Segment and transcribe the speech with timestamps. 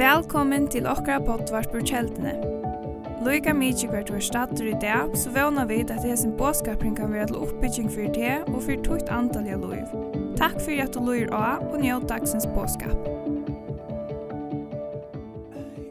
[0.00, 2.38] Velkommen til okra potvart på kjeldene.
[3.20, 7.12] Loika mykje hvert var stater i dag, så vana vid at det sin båskapring kan
[7.12, 9.90] være til oppbygging for det og for tukt antall antalliga loiv.
[10.40, 12.96] Takk for at du loir av og njød dagsens båskap.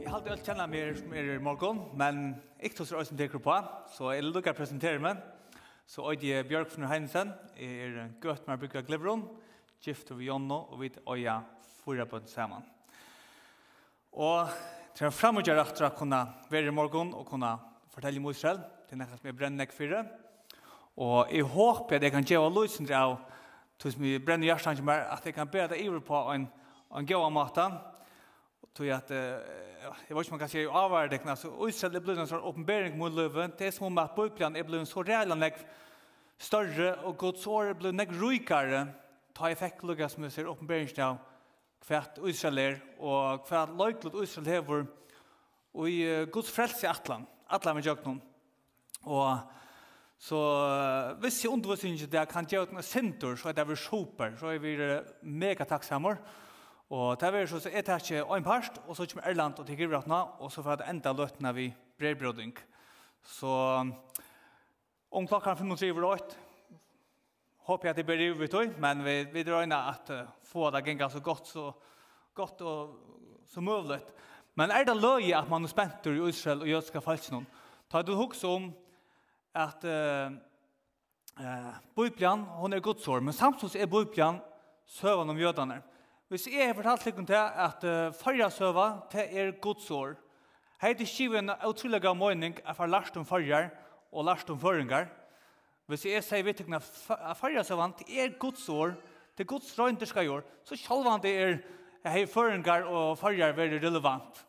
[0.02, 3.46] Jeg halte alt kjenna mer som er i morgen, men ikke hos røy som teker
[3.46, 3.60] på,
[3.94, 5.22] så jeg lukker å presentere meg.
[5.86, 9.28] Så øyde Bjørk von Heinsen, er gøtt med å brygga Glevron,
[9.86, 11.44] gift over Jonno og vid øya
[11.90, 12.66] fyra bønn saman.
[14.14, 14.50] Og
[14.98, 16.22] til å fremgjøre etter å kunne
[16.52, 17.56] være i morgen og kunne
[17.94, 20.00] fortelle mot selv, det er noe som jeg brenner ikke for.
[21.00, 23.20] Og jeg håper at jeg kan gjøre løsning til av
[23.80, 26.50] til som jeg brenner hjertet ikke mer, at jeg kan bedre iver på en,
[27.00, 27.64] en god måte.
[28.60, 29.38] Og tog at, jeg
[29.88, 32.44] vet ikke om man kan si, jeg avvarer det, så Israel er blir en sånn
[32.44, 35.64] åpenbering mot løven, det er som om at bøyplan er blevet så reell og
[36.40, 38.88] større, og gods år er blevet nek rykere,
[39.36, 41.18] ta effekt lukket som vi ser åpenberingen av
[41.86, 44.84] kvært Israel er, og kvært løglet Israel hever,
[45.74, 48.20] og i Guds frelse i Atlan, Atlan med Jøknum.
[49.08, 49.40] Og
[50.20, 53.78] så uh, hvis jeg undervis ikke det, kan gjøre noen sinter, så er det vi
[53.80, 54.76] super, så er vi
[55.24, 56.20] mega takksammer.
[56.90, 59.78] Og det er så er det ikke en parst, og så kommer Erland og til
[59.78, 61.68] Givratna, og så får det enda løtene vi
[62.00, 62.58] brevbrodding.
[63.24, 63.54] Så
[65.12, 66.38] om klokken 5.30 var det
[67.70, 70.84] håper jeg at det blir rivet ut, men vi vi drar at uh, få det
[70.86, 71.72] genga så godt, så
[72.34, 72.96] godt og
[73.46, 74.00] så mulig.
[74.56, 77.48] Men er det löje at man er spent i Israel och judiska falsknon?
[77.90, 78.74] Ta du hukse om
[79.54, 80.32] at eh
[81.40, 84.42] eh Bibelen, hon er godsår, men samtidig er Bibelen
[84.86, 85.82] sövan om jødene.
[86.28, 90.16] Hvis jeg har fortalt litt om det, at uh, farja søva, det er godsår.
[90.82, 93.70] Hei, er det skivet en utrolig mening at jeg har lært om farjar
[94.12, 95.08] og lært om føringar.
[95.90, 98.92] Hvis jeg sier vi tykkene at farger seg vant er Guds år,
[99.34, 101.56] det er Guds røynderska år, så selv om det er
[102.14, 104.44] hei føringar og farger veldig relevant.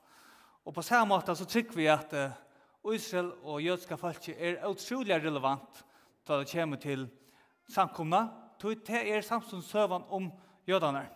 [0.69, 2.35] Og på samme måte så tykker vi at uh,
[2.93, 5.81] Israel og jødska folket er utrolig relevant
[6.29, 7.07] da det kommer til
[7.73, 8.27] samkomna,
[8.61, 10.29] tog det er samstånd søvann om
[10.69, 11.07] jødene.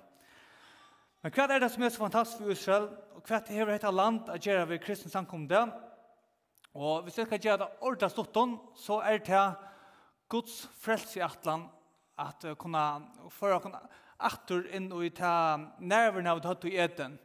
[1.20, 3.92] Men hva er det som er så fantastisk for Israel, og hva er det her
[3.92, 5.66] land å gjøre ved kristne samkomne?
[6.72, 8.42] Og hvis jeg skal gjøre det ordet stått,
[8.80, 9.44] så er det
[10.28, 11.68] Guds frelse i atlan
[12.18, 13.82] at uh, kunna föra kunna
[14.24, 17.18] attur inn og ta nerverna av døtt i eten.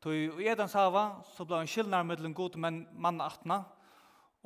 [0.00, 3.60] Så i etens hava så ble en skillnad mellom god men mann atna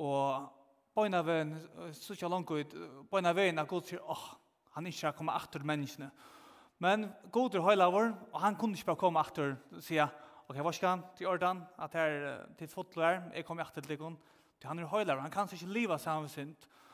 [0.03, 0.49] og
[0.95, 1.53] bøyna veien,
[1.95, 2.75] så ikke langt ut,
[3.11, 4.35] bøyna veien at god sier, åh, oh,
[4.75, 6.09] han ikke har kommet attur menneskene.
[6.83, 10.11] Men god er høylaver, og han kunne ikke bare komme attur og sier,
[10.45, 12.15] ok, hva skal han til ordan, at her
[12.59, 14.17] til fotler, jeg kommer attur til likon,
[14.59, 16.84] til han er høylaver, han kan ikke liva sammen sint, og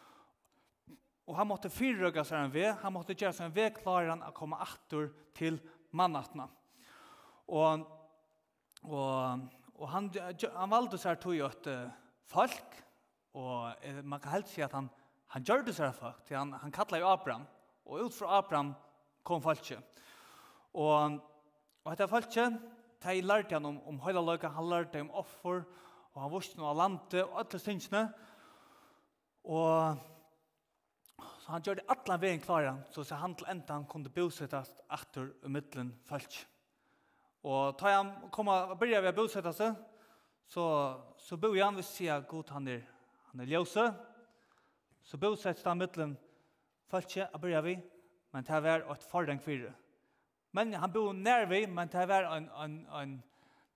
[1.31, 4.33] Og han måtte fyrrøyga seg en vei, han måtte gjøre seg en vei klarer å
[4.35, 5.05] komme atter
[5.37, 5.61] til
[5.95, 6.49] mannatna.
[7.47, 7.85] Og,
[8.83, 9.45] og,
[9.77, 11.69] og han, han valgte seg to jo et
[12.27, 12.75] folk,
[13.39, 14.91] og man kan helst si at han,
[15.31, 17.47] han gjør det seg folk, til han, han kallet jo Abraham,
[17.87, 18.75] og ut fra Abraham
[19.23, 20.03] kom folket.
[20.75, 22.59] Og, og etter folket,
[23.07, 25.63] de lærte han om, om høyla løyga, han lærte om offer,
[26.11, 28.09] og han vurste noe av landet, og alle synsene,
[29.47, 30.09] og
[31.51, 35.33] Så han gjorde alla vägen klara så så han till ända han kunde bosettes etter
[35.45, 36.47] i mitten folk.
[37.43, 39.73] Og da han komma börja vi bosätta sig
[40.47, 42.81] så, så bor han ved siden god han er,
[43.31, 43.93] han er ljøse.
[45.03, 46.17] Så bosettes han mitten
[46.87, 47.75] folk og börja vi,
[48.31, 49.73] men det var et forreng for
[50.51, 53.23] Men han bor nær vi, men det var en, en, en,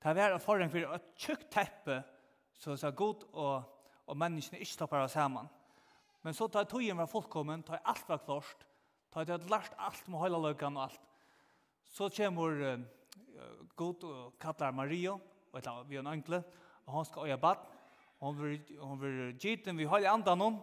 [0.03, 2.03] det var en forreng for et tjukt teppe,
[2.53, 3.63] så så god og,
[4.07, 5.49] og menneskene ikke stopper oss sammen.
[6.25, 8.63] Men så tar tøyen var fullkommen, tar alt var klart,
[9.13, 11.01] tar det lært alt med hele løkken og alt.
[11.85, 12.79] Så kommer uh,
[13.77, 16.39] god og kallar Maria, og etter vi er en enkle,
[16.87, 17.61] og han skal øye bad,
[18.17, 20.57] og hun vil, han vil vi vi i andan om,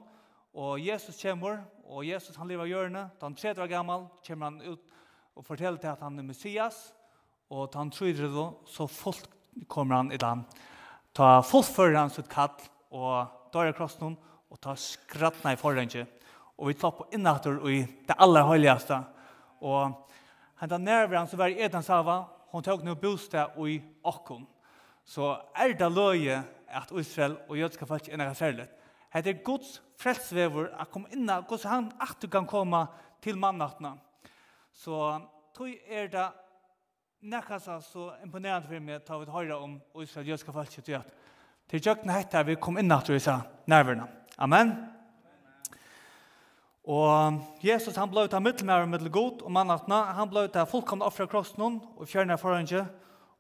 [0.53, 4.61] og Jesus kommer, og Jesus han lever hjørne, da han tredje var gammal, kommer han
[4.67, 4.83] ut
[5.37, 6.93] og forteller til at han er Messias,
[7.51, 9.31] og da han tror det, så fullt
[9.69, 10.45] kommer han i den.
[11.15, 12.51] Ta fullfører han sitt kall,
[12.91, 14.19] og da er krossen
[14.53, 16.05] og ta skrattna i forrenge,
[16.61, 18.99] og vi tar på innatur i det aller høyligaste.
[19.65, 20.11] Og
[20.61, 22.23] henta nærværen som var i Edens hava,
[22.53, 24.45] hon tog nu bostad i okkon.
[25.05, 28.69] Så er det løye at Israel og jødska folk er næra særlig.
[29.15, 32.87] Det er Guds frelsvever at komme inn, Guds han at du kan komme
[33.23, 33.97] til mannattene.
[34.73, 35.21] Så
[35.57, 36.29] tog er det
[37.23, 41.13] nekka så imponerende for meg ta vi høyre om Israel jødska folk til at
[41.69, 43.41] til jøkken hette vi kom inn at du sa.
[44.43, 44.73] Amen.
[46.83, 51.07] Og Jesus han blei ta av mittel god og mannatna, han blei ta fullkomna fullkomne
[51.07, 52.81] offre krossen og fjerne forhåndsje,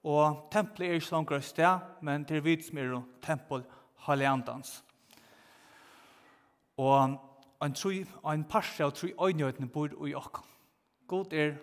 [0.07, 1.73] og tempelet er ikke langt grøst det,
[2.07, 3.65] men til vidt som er tempel
[4.07, 4.85] haleandans.
[6.79, 7.19] Og
[7.63, 7.91] en, tru,
[8.31, 10.47] en parse av troi øynøytene bor i okken.
[11.11, 11.57] God er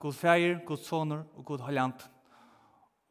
[0.00, 2.10] God feir, God soner og God haleant.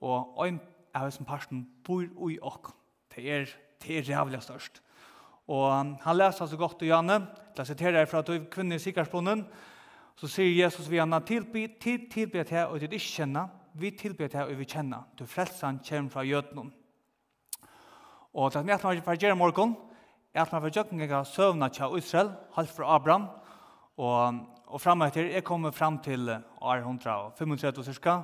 [0.02, 0.60] Og en
[0.94, 2.76] av som parsen bor i okken.
[3.16, 3.50] Det er,
[3.80, 4.84] det er rævlig størst.
[5.50, 7.19] Og han leser så godt i Janne,
[7.56, 9.46] til jeg siterer fra at kvinnen i sikkerhetsbrunnen,
[10.19, 14.28] så sier Jesus vi han tilby, til, tilby til og til ikke kjenne, vi tilby
[14.30, 16.69] til og vi kjenne, du frelsen kommer fra jødene.
[18.34, 19.75] Og til at vi er til gjøre morgen,
[20.34, 23.30] er at man får gjøre noen søvnene til Israel, halvt fra Abraham,
[23.98, 26.30] og, og fremme etter, jeg kommer frem til
[26.62, 28.19] år 135 cirka,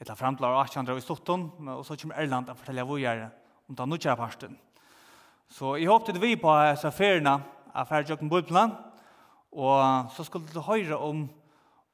[0.00, 3.26] etter frem til år 1800 i Stotten, og så kommer Erland å fortelle hvor jeg
[3.26, 3.30] er.
[3.68, 4.56] Om den nødvendige parten.
[5.50, 7.32] Så jeg håpte vi på disse feriene
[7.74, 8.70] av Ferdjøkken Bibelen,
[9.50, 11.24] og så skulle du høre om,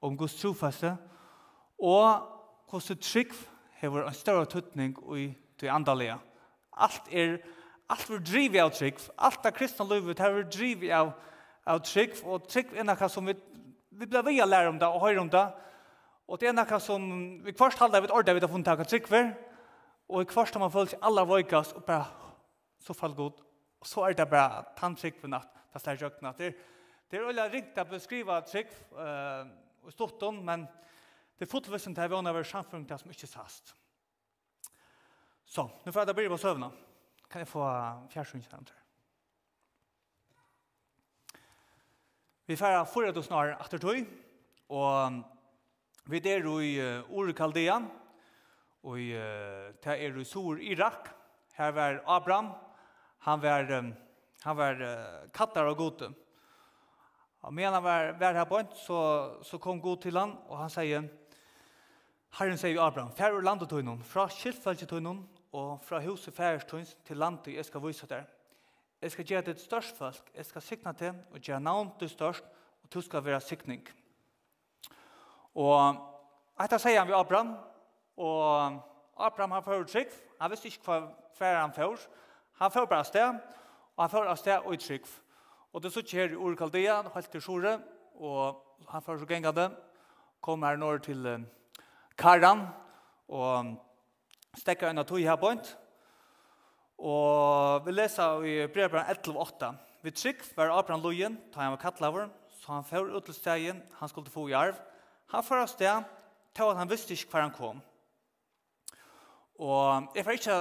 [0.05, 0.91] om Guds trofeste,
[1.81, 2.27] og
[2.69, 3.33] hvordan trygg
[3.81, 5.31] hever en større tøtning i
[5.61, 6.19] det andalige.
[6.77, 7.39] Alt er,
[7.89, 11.15] alt vil drive av trygg, alt av kristne livet hever drive av,
[11.65, 13.39] av trygg, og trygg er noe som vi,
[13.89, 15.47] vi blir ved å lære om det og høre om det,
[16.29, 17.09] og det er noe som
[17.41, 19.33] vi først halder vi et ordet vi har funnet av trygg for,
[20.13, 22.13] og i kvart har man følt seg aller vøykast og bare
[22.85, 23.46] så fall godt,
[23.87, 26.55] Og så er det bare tanntrykk for natt, det slår jøkken at det er.
[27.07, 29.45] Det er veldig riktig å beskrive trykk uh,
[29.87, 30.65] og stått om, men
[31.39, 33.71] det er fotvissen til å være over samfunnet som ikke sast.
[35.47, 36.73] Så, nå får jeg da bli på søvnene.
[37.31, 37.63] Kan jeg få
[38.11, 38.83] fjærsynskjønner?
[42.51, 44.03] Vi færa forra oss snar etter tog,
[44.75, 45.23] og
[46.11, 46.75] vi der i
[47.07, 47.79] Ur Kaldea,
[48.83, 51.13] og det er i Sur Irak.
[51.55, 52.51] Her var Abraham,
[53.27, 53.95] Han var
[54.43, 56.13] han var kattar och gode.
[57.41, 58.99] Och men han var var här på så
[59.43, 61.09] så kom god till han och han säger
[62.31, 66.35] Herren säger Abraham, fär ur landet till honom, fra kyltfältet till honom och fra huset
[66.35, 68.29] färstons till landet jag ska visa der.
[69.01, 72.45] Jag ska göra det störst folk, jag ska signa till och göra namn till störst
[72.83, 73.89] och du ska vara signing.
[75.53, 75.95] Och
[76.61, 77.57] Etter sier han ved Abraham,
[78.17, 78.79] og
[79.17, 81.01] Abraham har ført trygg, han visste ikke hva
[81.35, 82.09] færre han ført,
[82.59, 83.41] Han får bare sted,
[83.97, 85.09] og han får av sted og i trygg.
[85.73, 87.75] Og det sitter her i Orkaldea, helt til Sjore,
[88.17, 89.67] og han får så gengende,
[90.41, 91.27] kom her når til
[92.17, 92.67] Karan,
[93.29, 93.75] og
[94.57, 95.75] stekker en av tog her bort.
[96.97, 99.73] Og vi leser i brevbrann 11.8.
[100.07, 102.31] Vi trygg var Abraham Lojen, ta han var kattlaver,
[102.63, 104.79] så han får ut til stegen, han skulle få i arv.
[105.35, 106.09] Han får av sted,
[106.57, 107.85] til at han visste ikke hver han kom.
[109.59, 110.57] Og jeg får ikke,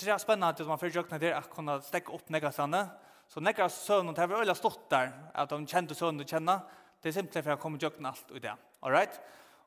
[0.00, 2.86] det er spennende at man får jøkne der at kunne stekke opp negastene.
[3.28, 6.60] Så negast søvn, det har vi øyla stått der, at de kjente søvn du kjenner,
[7.02, 8.54] det er simpelthen for jeg kommer jøkne alt ut det.
[8.82, 9.20] All right?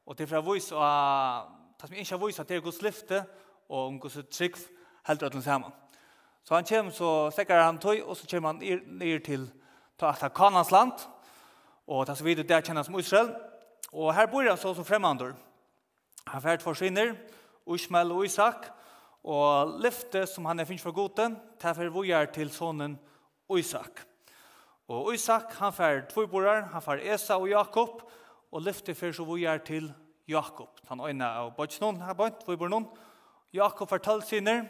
[0.05, 1.51] Og det er for jeg viser, og
[1.81, 3.23] det som jeg ikke viser, at det er gods lyfte,
[3.69, 4.57] og om gods trygg
[5.07, 5.71] heldur til sammen.
[6.43, 9.51] Så han kommer, så stekker han tøy, og så kommer han ned til,
[9.99, 10.91] til Kanans land,
[11.87, 13.35] og det er så vidt det kjennes som Israel.
[13.91, 15.35] Og her bor han så som fremmandor.
[16.27, 17.38] Han fært forsvinner, og
[17.75, 18.69] Ismael og Isak,
[19.23, 22.97] og lyfte som han er finnes for goden, derfor vi er til sonen
[23.57, 24.05] Isak.
[24.87, 28.01] Og Isak, han fær tvøyborar, han fær Esa og Jakob,
[28.51, 29.91] og lyfte for så vi er til
[30.27, 30.79] Jakob.
[30.89, 32.87] Han øyne av bøtsnån, her bønt, tvøyborar
[33.53, 34.65] Jakob fær talsinner,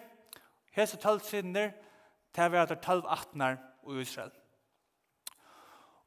[0.71, 1.71] hese talsinner,
[2.33, 3.41] til vi er til talv 18
[3.89, 4.31] i Israel.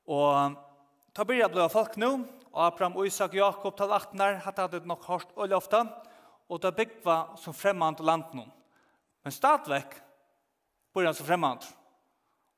[0.06, 0.54] Og
[1.14, 2.12] ta byrja blå folk nå,
[2.52, 6.11] og Abraham, Isak, Jakob, talv 18 hatt hadde nok hørt øyne ofte, og
[6.52, 8.44] og det byggva som fremmant landen.
[9.24, 9.96] Men stadvekk
[10.92, 11.64] bor han som fremmant.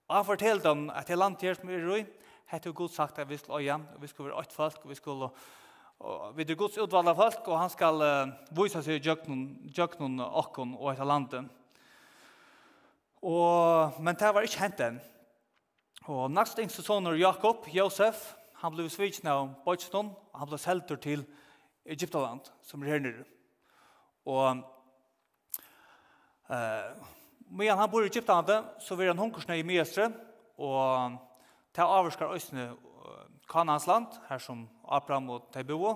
[0.08, 2.04] Og han fortalte dem at det landet her som er i
[2.50, 4.98] hette god sagt at vi skulle øye, og vi skulle være åtte folk, og vi
[4.98, 5.30] skulle
[6.04, 10.74] og vi er gods utvalda folk, og han skal uh, vise seg i jøknen okken
[10.76, 11.46] og etter landet.
[13.22, 14.98] Og, men det var ikke hent enn.
[16.10, 21.00] Og næst yngste soner Jakob, Josef, han ble svikna av Bøtjstånd, og han ble selter
[21.00, 21.24] til
[21.88, 23.24] Egyptaland, som er her nere.
[24.24, 24.62] Og
[26.48, 27.12] uh,
[27.54, 30.08] men han bor i Egyptlandet, så vil han hunkersnøy i Mestre,
[30.58, 31.18] og
[31.74, 32.72] til avvarskar Østene
[33.50, 35.92] Kanans land, her som Abraham og de bo,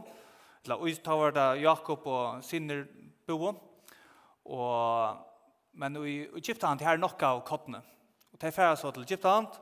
[0.65, 2.85] eller ta var vært Jakob og Sinner
[3.27, 3.55] bo,
[4.45, 5.19] og,
[5.73, 7.83] men i Egyptlandet her nokka av kottene.
[8.33, 9.59] Og de færre så til Egyptlandet,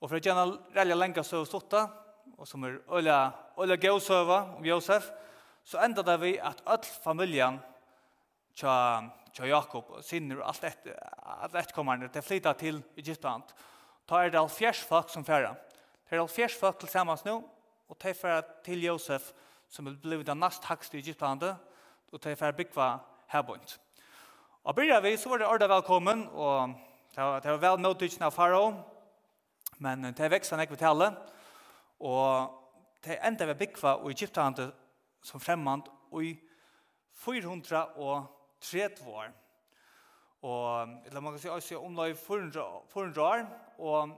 [0.00, 1.86] og for å gjerne relja lenge så stutta,
[2.38, 3.18] og som er øyla,
[3.58, 5.10] øyla gøysøva om Josef,
[5.64, 7.58] så enda det vi at all familjan
[8.54, 8.74] tja,
[9.34, 10.88] tja Jakob og Sinner og alt ett,
[11.22, 13.54] alt ett kommer til flytta til Egyptland.
[14.06, 15.54] Ta er det alfjers folk som færa.
[16.04, 17.40] Det er alfjers folk til samans nå,
[17.88, 19.32] og ta færa til Josef
[19.68, 21.56] som er bli den nast hakst i Egyptlandet,
[22.12, 22.98] og ta færa byggva
[23.32, 23.78] herbunt.
[24.64, 26.74] Og byrja vi, så var det ordet velkommen, og
[27.14, 28.68] det var, det var vel motdykten av faro,
[29.82, 31.10] men det veksta nekve tale,
[32.00, 32.60] og
[33.04, 34.62] det enda vi byggva og Egyptland
[35.24, 36.32] som fremmand, og i
[37.24, 39.32] 400 og 30 år.
[40.44, 43.46] Og, eller man kan si også om omlag 400 år,
[43.78, 44.14] og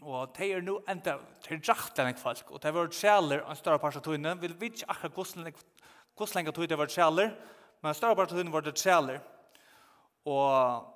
[0.00, 3.56] Og de er nå enda, til er drakten folk, og det har vært sjæler en
[3.56, 4.32] større part av tøyene.
[4.40, 7.34] Vi vet ikke akkurat hvordan lenge tøy har vært sjæler,
[7.82, 9.20] men en større part av tøyene var det sjæler.
[10.24, 10.88] Og,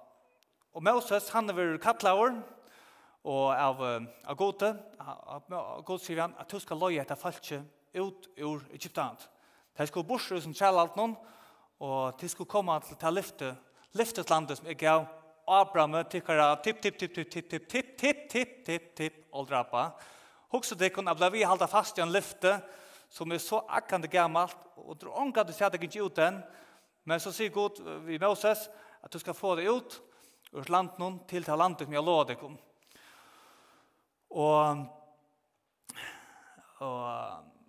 [0.73, 2.41] og Moses, han har vært kattlaver,
[3.29, 3.85] og av,
[4.25, 5.53] av gode, av
[5.85, 7.69] gode sier han, at du skal løye etter folket
[8.01, 9.29] ut ur Egyptant.
[9.77, 11.13] De skulle borse som sjæler alt noen,
[11.85, 13.53] og til skulle komme til ta lyfte,
[13.99, 15.05] lyfte landet som jeg gav
[15.45, 19.91] Abraham tycker tipp, tipp, tipp, tipp, tipp, tipp, tipp, tipp, tipp, tipp, tipp, oldrappa.
[20.53, 22.57] Hugsa det kun abla vi halda fast i en lyfte
[23.13, 26.43] som er så akkande gammalt, og du att du sier at jeg ikke ut den,
[27.05, 28.69] men så sier Gud vi Moses
[29.03, 30.01] at du skal få det ut
[30.53, 32.59] ur landet noen til til landet som jeg lå deg om.
[34.31, 34.87] Og,
[36.79, 37.07] og,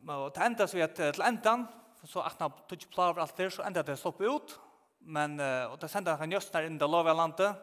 [0.08, 1.66] og, og til så vi till til
[2.08, 4.60] så att han tog plaver allt det så ända det stopp ut.
[5.00, 5.40] Men
[5.72, 7.56] och det sända han just när in det lova landet.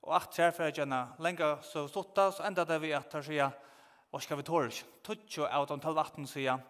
[0.00, 3.50] Och att här för gärna länge så stotta så ända det vi att här säga
[4.10, 6.60] vad ska vi torch touch out on 12 säga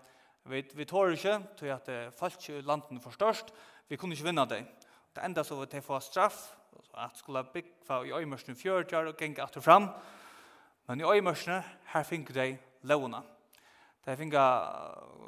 [0.43, 1.27] vi vi torch
[1.59, 3.45] tror att falsk landen förstörst
[3.89, 4.65] vi kunde inte vinna det
[5.19, 6.57] det enda så vi får straff.
[6.93, 9.87] Att skulle big för i ömörsen fjörd och gänga att fram.
[10.87, 13.23] Men i ömörsen här fick de låna.
[14.09, 14.43] De finga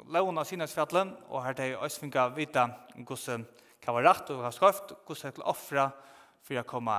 [0.09, 2.63] laun av sinnesfjallen, og her de også finner vita
[2.97, 3.43] hvordan
[3.81, 5.83] hva var rett og hva skrøft, hvordan de offre
[6.41, 6.95] for å komme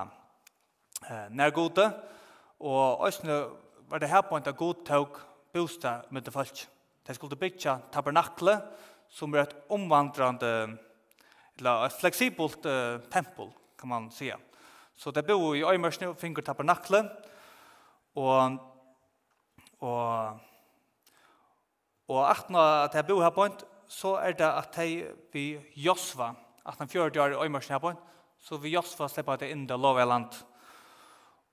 [1.09, 1.89] eh, nærgode,
[2.62, 3.39] og også
[3.91, 5.19] var det her på en god tog
[5.51, 6.62] bostad med det folk.
[7.03, 8.61] De skulle bygge tabernakle,
[9.11, 10.53] som er et omvandrande,
[11.59, 14.31] eller et fleksibelt eh, tempel, kan man si.
[14.95, 17.03] Så det bor i Øymørsne og finner tabernakle,
[18.15, 18.59] og,
[19.83, 20.52] og
[22.12, 23.54] Og atna at jeg bor her på en,
[23.88, 25.47] så er det at jeg vi
[25.81, 26.33] Josva,
[26.66, 28.00] at han fjørte år i Øymarsen her på en,
[28.42, 30.37] så vi Josva slipper det inn i lovet land.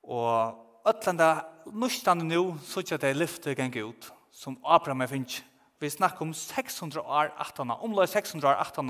[0.03, 5.43] Og øtlanda, nustande nu, så ikke det jeg lyfter gang ut, som Abraham er finnes.
[5.79, 8.89] Vi snakker om 600 år 18, omløy 600 år 18,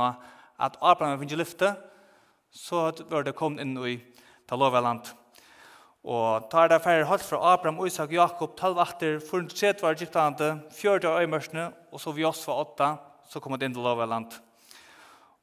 [0.60, 1.76] at Abraham er finnes lyfte,
[2.50, 4.00] så var det kommet inn i
[4.50, 5.12] det lovet land.
[6.04, 11.08] Og tar det færre holdt fra Abraham, Isak, Jakob, 12 atter, 430 var Egyptalande, 40
[11.10, 12.88] av øymørsene, og så vi oss var 8,
[13.30, 14.40] så kom det inn til lov av.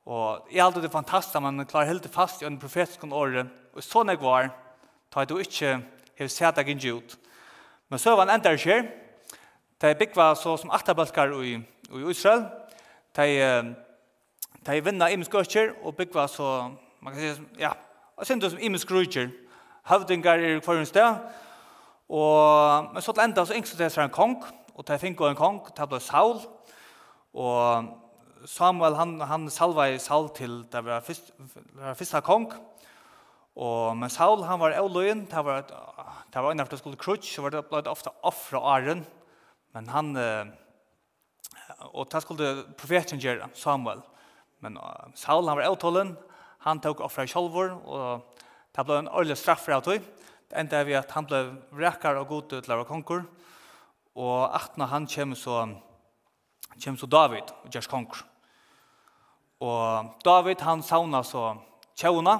[0.07, 4.09] Og jeg halte det fantastisk, man klarer helt fast i en profetisk året, og sånn
[4.09, 4.49] jeg var,
[5.13, 5.77] tar du ikke
[6.17, 7.17] hev sett deg ikke ut.
[7.91, 8.87] Men så var han enda skjer,
[9.77, 12.47] da jeg bygde så som atterbalkar i, i Israel,
[13.13, 13.75] da jeg,
[14.65, 15.29] de, de vinna imens
[15.83, 16.71] og bygde så,
[17.01, 17.75] man kan si, ja,
[18.17, 19.29] og synes som imens grøtjer,
[19.87, 21.21] høvdingar i kvarun sted,
[22.07, 24.37] og men så til enda så yngste det seg en kong,
[24.75, 26.41] og til finko en kong, til ble Saul,
[27.37, 27.93] og
[28.47, 31.33] Samuel han, han salva i Saul til det var fyrst,
[31.99, 32.51] fyrsta kong,
[33.57, 37.47] og men Saul han var eloin, det var, det var innenfor det skulle krutch, så
[37.47, 39.07] var det ble ofte offra Aaron.
[39.73, 40.17] men han,
[41.93, 44.01] og det skulle profeten gjøre, Samuel,
[44.61, 44.79] men
[45.15, 46.17] Saul han var euløyen,
[46.65, 48.36] han tok offra i kjolvor, og
[48.77, 50.03] Det ble en ordentlig straff for tog.
[50.47, 51.39] Det enda vi at han ble
[51.73, 53.23] rekker og god til å konkur.
[54.17, 55.63] Og at når han kommer så,
[56.77, 58.21] kommer så David og gjør konkur.
[59.65, 61.55] Og David han sauna så
[61.97, 62.37] tjevna,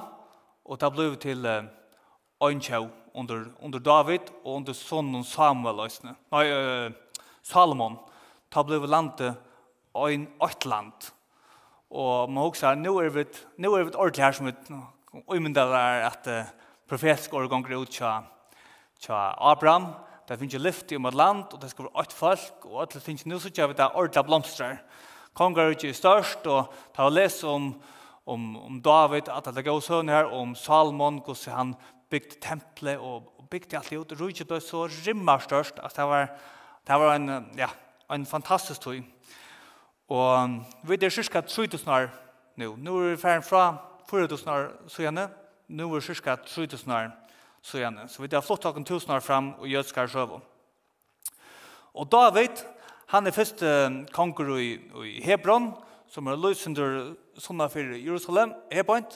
[0.69, 6.13] og det ble til ein tjev under, under David og under sonen Samuel, løsne.
[6.35, 7.97] nei, uh, Salomon.
[8.53, 9.41] Det ble landet
[9.97, 11.09] øyn åttland.
[11.91, 13.25] Og man husker, nå er vi,
[13.57, 14.55] nå er vi ordentlig her som vi
[15.29, 16.49] umyndalar at uh,
[16.89, 18.21] profetisk årgonger ut tja,
[19.03, 19.93] tja Abraham.
[20.29, 22.81] Det finnes jo lyft i om et land, og det skal være åtte folk, og
[22.83, 24.81] alle finnes nå så tja vi det ordla blomstrar.
[25.37, 27.69] Konger er ikke størst, og ta og les om,
[28.27, 31.75] om, om David, at det går sønne her, om Salmon, hvordan han
[32.11, 34.15] bygde tempelet, og, og bygde alt det ut.
[34.21, 36.31] Rydde ble så rimmer størst, at det var,
[36.89, 37.69] det var en, ja,
[38.11, 39.03] en fantastisk tog.
[40.09, 42.11] Og vi er cirka 3000 år
[42.57, 42.77] nå.
[42.79, 43.65] Nå er vi ferdig fra
[44.11, 45.29] 4000 år søgjene,
[45.69, 46.37] nå er det ca.
[46.37, 47.11] 3000 år
[47.63, 48.09] søgjene.
[48.09, 50.41] Så vi har flott takken 1000 år fram og jødskar søvå.
[51.95, 52.63] Og David,
[53.07, 53.67] han er første
[54.13, 54.73] konger i,
[55.05, 55.73] i Hebron,
[56.09, 59.07] som er løsender sånne for Jerusalem, Hebron,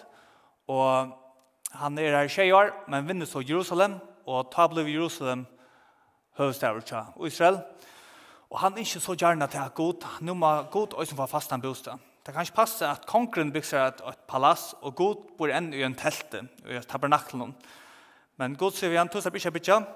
[0.68, 1.16] og
[1.72, 5.46] han er her tjej år, men vinner så Jerusalem, og ta blev Jerusalem
[6.38, 7.60] høvstavet til Israel.
[8.50, 11.52] Og han er ikke så gjerne til at god, nå må god også få fast
[11.52, 12.09] en bostad.
[12.30, 15.80] Det kan ikke passe at kongren bygger et, et palass, og god bor enn i
[15.82, 17.50] en telte, i et tabernaklen.
[18.38, 19.88] Men god sier vi igjen, tusen ikke bygger,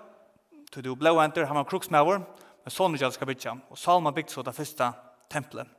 [0.74, 3.52] til du blå enter, han var kruksmøver, men sånn ikke skal bygge.
[3.70, 4.88] Og Salma bygde så det første
[5.30, 5.70] tempelet.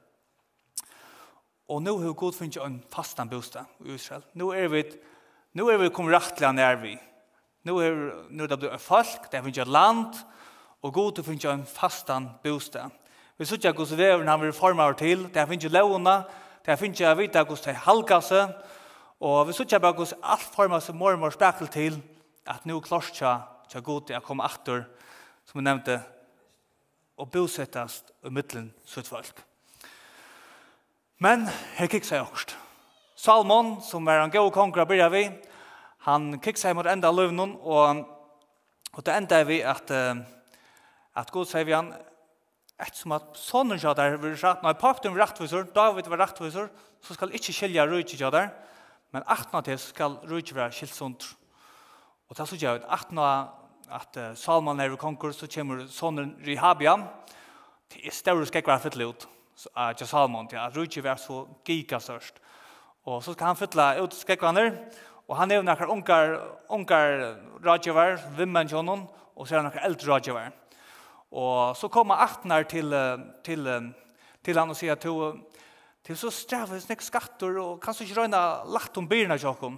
[1.68, 4.24] Og nå har god funnet en fastan bostad i Israel.
[4.40, 4.86] Nå er vi,
[5.60, 6.94] nå er vi kommet rett til han er vi.
[7.68, 8.00] Nå er,
[8.32, 10.24] nå er det blitt folk, det er funnet et land,
[10.80, 12.96] og god har funnet en fastan bostad.
[13.36, 16.18] Vi sier ikke at Guds vever, han vil forme til, det er funnet lovene,
[16.66, 18.54] Det finnes jeg vite hvordan det halka seg,
[19.22, 22.00] og vi sier bare hvordan alt formet som mormor spekel til
[22.50, 24.82] at nå klart seg til god til å komme atter,
[25.46, 26.00] som vi nevnte,
[27.22, 29.44] og bosettes i middelen sitt folk.
[31.22, 31.46] Men
[31.78, 32.58] her kikk seg også.
[33.16, 35.24] Salmon, som er en god konger av byrja vi,
[36.10, 38.02] han kikk seg mot enda løvnen, og,
[38.92, 39.94] og det enda vi at,
[41.14, 41.94] at god sier vi han,
[42.82, 46.68] Et som at sonen kja der vil sagt, når papten var rettviser, David var rettviser,
[47.02, 48.50] så skal ikkje skilja rujtje kja der,
[49.16, 51.30] men atna til skal rujtje være skilsunder.
[52.28, 53.30] Og det er så gjør at atna
[53.96, 56.98] at uh, Salman er konkurs, så kommer sonen Rehabia,
[57.90, 61.04] til i større skal ikke være fytle ut, så, uh, til Salman, til at rujtje
[61.04, 62.42] var så giga størst.
[63.06, 64.72] Og så skal han fytle ut skrekvaner,
[65.28, 66.36] og han er jo nekkar unkar,
[66.70, 70.52] unkar radjevar, vimmen til honom, og så er han nekkar eldre radjevar.
[71.32, 72.94] Og så kommer aktnar til,
[73.44, 73.94] til,
[74.44, 75.42] til han og sier til
[76.06, 78.38] til så strever snakk skatter och kanske ikke røyne
[78.70, 79.74] lagt om bilna Jakob.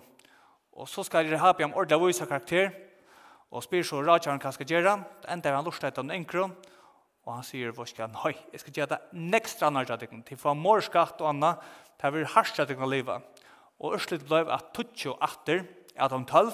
[0.73, 2.71] Og så skal det ha på om ordla vise karakter
[3.51, 5.03] og spyr så Rajan kanske göra.
[5.27, 6.55] Ända han lustar etter en kron.
[7.27, 10.37] og han sier hva skal han høy jeg skal gjøre det nekst annars att til
[10.37, 13.21] for mor skatt og och til Det vill harsta det kan leva.
[13.79, 16.51] Och örsligt blev att tutcho åter att de 12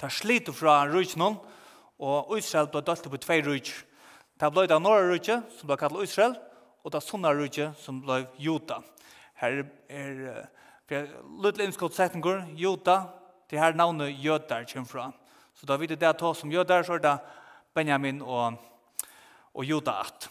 [0.00, 1.36] tar slit från rutschnon.
[1.36, 1.46] Och
[1.98, 3.74] Og Israel ble dølt på tvei rujtje.
[4.38, 6.36] Det ble det norra rujtje, som ble kallet Israel,
[6.86, 8.78] og det sunna rujtje, som ble Juda.
[9.40, 10.20] Her er,
[10.90, 11.08] er
[11.42, 13.00] litt innskott setninger, Juda,
[13.50, 15.08] det her navnet Jødar kommer fra.
[15.58, 17.16] Så da vidt det er to som Jødar, så er det
[17.74, 18.60] Benjamin og,
[19.54, 20.28] og Juda at.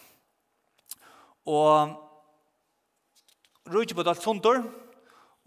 [1.48, 1.98] Og
[3.68, 4.63] rujtje ble dølt sundur,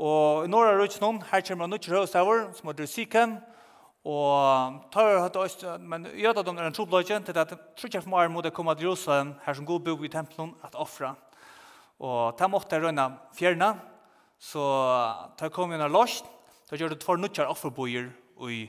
[0.00, 3.38] og i norra rujtje noen, her kommer det nødvendig rødstavur, som heter Sikhem,
[4.08, 8.30] Og tar hatt oss, men jøda de er en trobløyge til at trutjer for mer
[8.32, 11.12] mot å komme til Jerusalem, her som god bo i tempelen, at offra.
[12.00, 13.74] Og ta måtte jeg røyna fjerna,
[14.40, 14.64] så
[15.36, 16.24] ta kom igjen av lost,
[16.70, 18.08] da gjør det tvær nødtjar offerbojer
[18.48, 18.62] i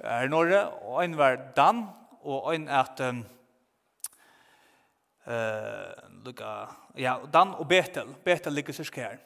[0.00, 1.84] her Norge, og en var Dan,
[2.24, 3.20] og en at um,
[5.28, 5.92] uh,
[6.24, 6.54] lukka,
[6.96, 9.20] ja, Dan og Betel, Betel ligger sørsk her.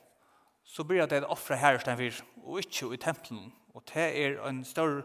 [0.67, 4.39] Så blir det et offre her i Stenfyr, og ikke i tempelen, Og det er
[4.49, 5.03] en stor,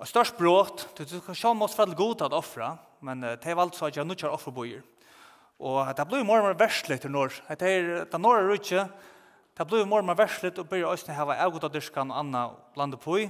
[0.00, 0.86] en størst brått.
[0.98, 3.96] Du kan se om oss veldig god at offre, men det er valgt så at
[3.96, 4.82] jeg nå kjører har offerbojer.
[5.62, 7.36] Og det blir mer og mer verslig til når.
[7.54, 8.86] Det er det når er ikke,
[9.58, 12.42] det blir mer og mer verslig og blir også hava avgått av dyrskan og anna
[12.78, 13.28] landet på i.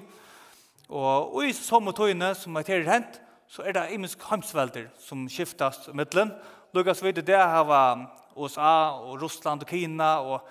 [0.92, 3.18] Og i samme tøyene som er til hent,
[3.52, 6.32] så er det imensk hamsvelder som skiftas middelen.
[6.72, 7.82] Lukas vet det hava
[8.36, 10.46] USA og Russland og Kina og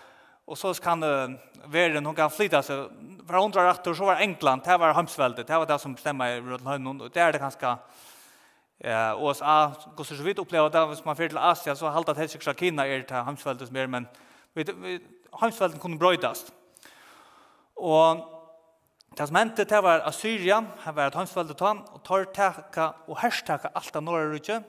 [0.52, 1.32] Og så kan uh,
[1.72, 2.90] världen hon kan flytta seg.
[3.28, 6.42] Fra hundra rätter så var England, det var hamsveldet, det var det som bestämmer i
[6.42, 7.78] Rödlund og det er det ganske
[8.84, 12.20] eh USA går så vidt oppleva det, hvis man fer til Asia, så haltar det
[12.20, 14.08] helst Kina er til hamsveldet som er, men
[14.54, 15.00] vi vi,
[15.34, 16.54] Hamsväldet kunne brøydast.
[17.76, 18.28] Og
[19.18, 23.18] Det som hendte det var Assyria, her var et hansvalde ta, og tar teka og
[23.20, 24.64] herstaka alt av norra rutje,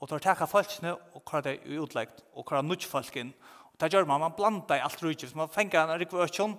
[0.00, 2.86] og tar teka falskene og kvar det er utleggt, og kvar er nudge
[3.78, 5.28] Og det gjør man, man blanda i alt rujtje.
[5.30, 6.56] Så man fengar en rikve økjon,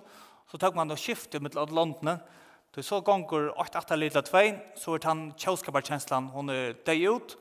[0.48, 2.14] så tar man og skifte mitt av landene.
[2.72, 4.42] Det så gonger 8-8 lilla 2,
[4.80, 7.36] så er han tjauskabarkjenslan, hun er deg ut,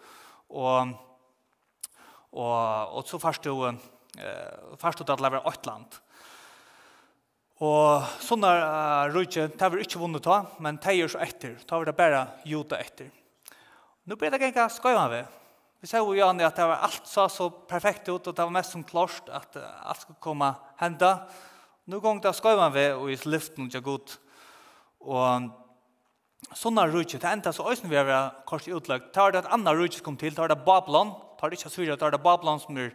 [0.51, 0.91] og,
[2.33, 2.59] og,
[2.99, 5.99] og så først du, eh, først du at lever 8 land.
[7.63, 11.55] Og sånne uh, rujtje, det har vi ikke vunnet ta, men det gjør så etter.
[11.55, 13.11] Det har vi det bare juta etter.
[14.07, 15.38] Nå blir det ikke skøyene ved.
[15.79, 18.51] Vi ser jo gjerne at det var alt så så perfekt ut, og det var
[18.51, 20.49] mest som klart at alt skulle komme
[20.81, 21.11] hende.
[21.87, 24.17] Nå gong da skøy man ved, og i liften ikke godt.
[24.99, 25.47] Og
[26.51, 29.13] sånne rujtje, det enda så øyne vi har vært kors utlagt.
[29.15, 31.71] Det var det at andre rujtje kom til, det var det Babylon, det var ikke
[31.71, 32.91] Syria, det var det Babylon som er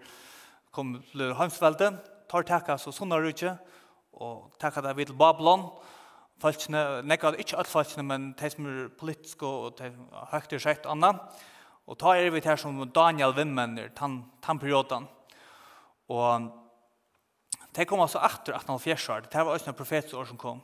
[0.74, 2.04] kom til Hømsveldet.
[2.04, 3.54] Det var takk sånne rujtje,
[4.20, 5.66] og takk at det var Babylon.
[6.42, 9.88] Falskene, nekka ikke alle falskene, men de som er politiske og de
[10.34, 11.44] høyt og skjøtt annet.
[11.84, 15.04] Og ta er vi her som Daniel Vimmenner, tan, tanperioden.
[16.08, 16.48] Og
[17.76, 19.26] de kom altså etter 1870 år.
[19.28, 20.62] Det var også noen profetsår som kom.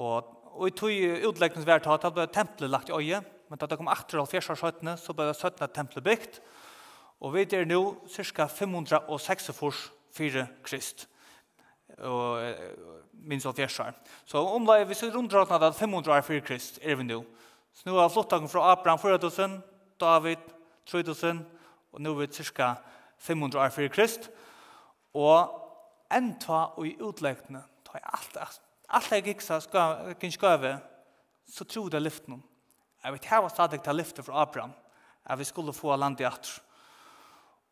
[0.00, 3.20] Og, og i tog utleggingsvertat, da ble tempelet lagt i øye.
[3.50, 6.38] Men da det kom etter 1870 år, så ble det 17 tempelet bygd.
[7.22, 11.06] Og vi er nå cirka 506 fors fire krist.
[12.00, 12.40] Og
[13.12, 13.92] minst av år.
[14.24, 15.36] Så omlegg, hvis vi rundt
[15.76, 17.20] 500 år fire krist, er vi nå.
[17.72, 19.60] Så nå har flottangen fra Abraham 4000,
[20.02, 20.42] David,
[20.86, 21.44] 3000,
[21.92, 22.74] og nå er vi cirka
[23.22, 24.30] 500 år fyrir Krist.
[25.14, 25.52] Og
[26.12, 28.38] enn ta og i utleggene, ta i alt.
[28.92, 30.72] Alt jeg gikk så skal jeg skøve,
[31.46, 32.42] så tro det lyften.
[33.04, 34.72] Jeg vet her var stadig til lyftet fra Abraham,
[35.24, 36.58] at vi skulle få land i atter.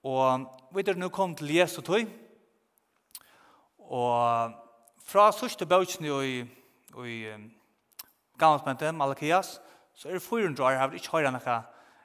[0.02, 2.06] Og vi er nå kommet til Jesu tog,
[3.90, 4.54] og
[5.04, 6.38] fra sørste bøtjen i,
[7.04, 7.50] i, um,
[8.38, 9.60] Gammelsmentet, Malakias,
[9.94, 11.58] så er det 400 år, jeg har ikke hørt noe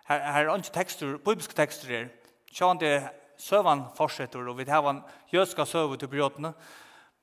[0.06, 2.10] Her, her er ikke tekster, bibelske tekster her.
[2.54, 2.96] Sjån det
[3.42, 5.02] søvann fortsetter, og vi har en
[5.34, 6.54] jødska søve til brøtene.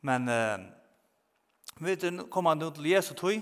[0.03, 0.59] Men uh,
[1.79, 1.97] vi
[2.31, 3.39] kommer nå til Jesu tog,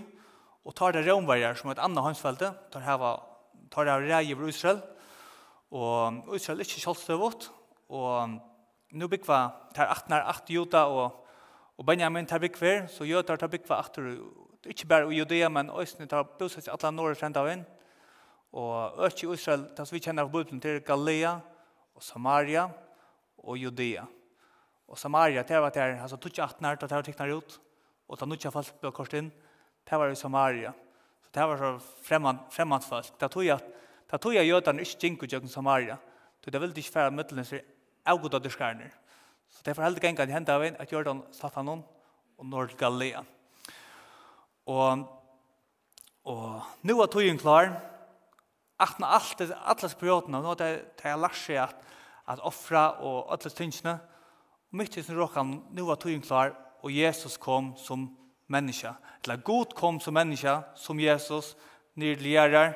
[0.64, 3.14] og tar det romverger som et annet håndsfelte, tar heva,
[3.72, 4.82] tar det rei over Israel,
[5.70, 7.48] og Israel er ikke kjølstøvått,
[7.88, 8.36] og
[8.92, 9.40] nå bygger vi,
[9.74, 11.26] tar 18 er 8 juta, og,
[11.78, 15.48] og Benjamin tar bygger bygver, så jøder tar bygger bygva 8, ikke bare i Judea,
[15.48, 17.64] men Øysten tar bosett i alle norre trend av inn,
[18.52, 21.36] Og øst i Israel, det som vi kjenner av Bibelen til Galilea
[21.94, 22.68] og Samaria
[23.38, 24.04] og Judea.
[24.88, 27.60] Og Samaria, det var der, altså tog ikke tutsi atnar, det var tiknar ut,
[28.08, 29.30] og det nutja falt på kort inn,
[29.90, 30.72] det var i Samaria.
[31.22, 31.70] Så det var så
[32.02, 33.12] fremmant, fremmant folk.
[33.20, 33.58] Det tog jeg,
[34.10, 35.96] det tog jeg jødene ikke gikk ut gjennom Samaria.
[36.44, 37.60] Så det ville ikke fære møtlen, så
[38.04, 38.90] avgått av dyrskærner.
[39.50, 41.84] Så det var heldig gang at hendet av en, at jødene satt han noen,
[42.38, 43.22] og Nord Galilea.
[44.66, 45.06] Og,
[46.24, 47.70] og nå er tog klar,
[48.80, 51.76] atna allt allas perioderna nu det det är lärt at
[52.26, 53.98] at offra og alla tingene
[54.70, 58.16] og mycket som råkan nu var tog klar og Jesus kom som
[58.48, 61.56] människa eller god kom som människa som Jesus
[61.96, 62.74] nyrligare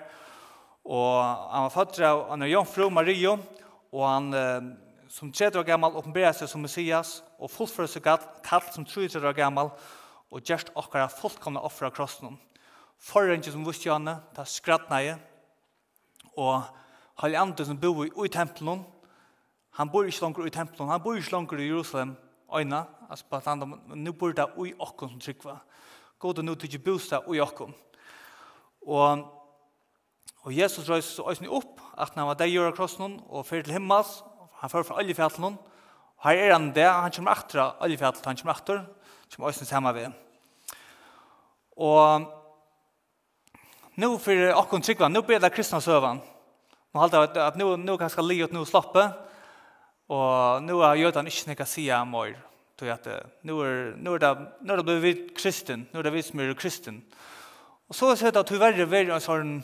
[0.84, 3.38] og han var född av han er jomfru Mario
[3.92, 4.32] og han
[5.08, 9.32] som 30 år gammal uppenbarade seg som Messias og fullförde sig kall som 30 år
[9.32, 9.70] gammal
[10.34, 12.34] og gjerst okkara fullkomna av krossen.
[12.98, 15.18] Forrenge som visste henne, ta skrattneie,
[16.36, 16.62] Og
[17.18, 18.84] Halli Anden som bor i i tempelen,
[19.74, 22.16] han bor ikke langer i tempelen, han bor ikke langer i Jerusalem,
[22.56, 25.56] øyna, altså på at han, nu bor det i okken som trykva.
[26.18, 27.74] God og nu til ikke bostad i okken.
[28.86, 29.24] Og,
[30.42, 33.62] og Jesus røys så øyne opp, at han var der gjør av krossen, og fyrir
[33.62, 34.22] til himmels,
[34.60, 35.58] han fyrir fra oljefjallen,
[36.16, 38.84] og her er han det, han kommer aktra oljefjallen, han kommer aktra,
[39.28, 40.10] som øyne samme ved.
[41.76, 42.43] Og
[43.94, 46.20] nu för och tryggva, nu ber det kristna sövan.
[46.92, 49.10] Man håller att att nu nu kanske livet nu slappe.
[50.06, 52.38] Och nu har gjort han inte några sia mer.
[52.76, 53.06] Då att
[53.40, 56.40] nu är nu är det nu är det vi kristen, nu är det vi som
[56.40, 57.02] är kristen.
[57.88, 59.62] Och så så att tyvärr väljer en sån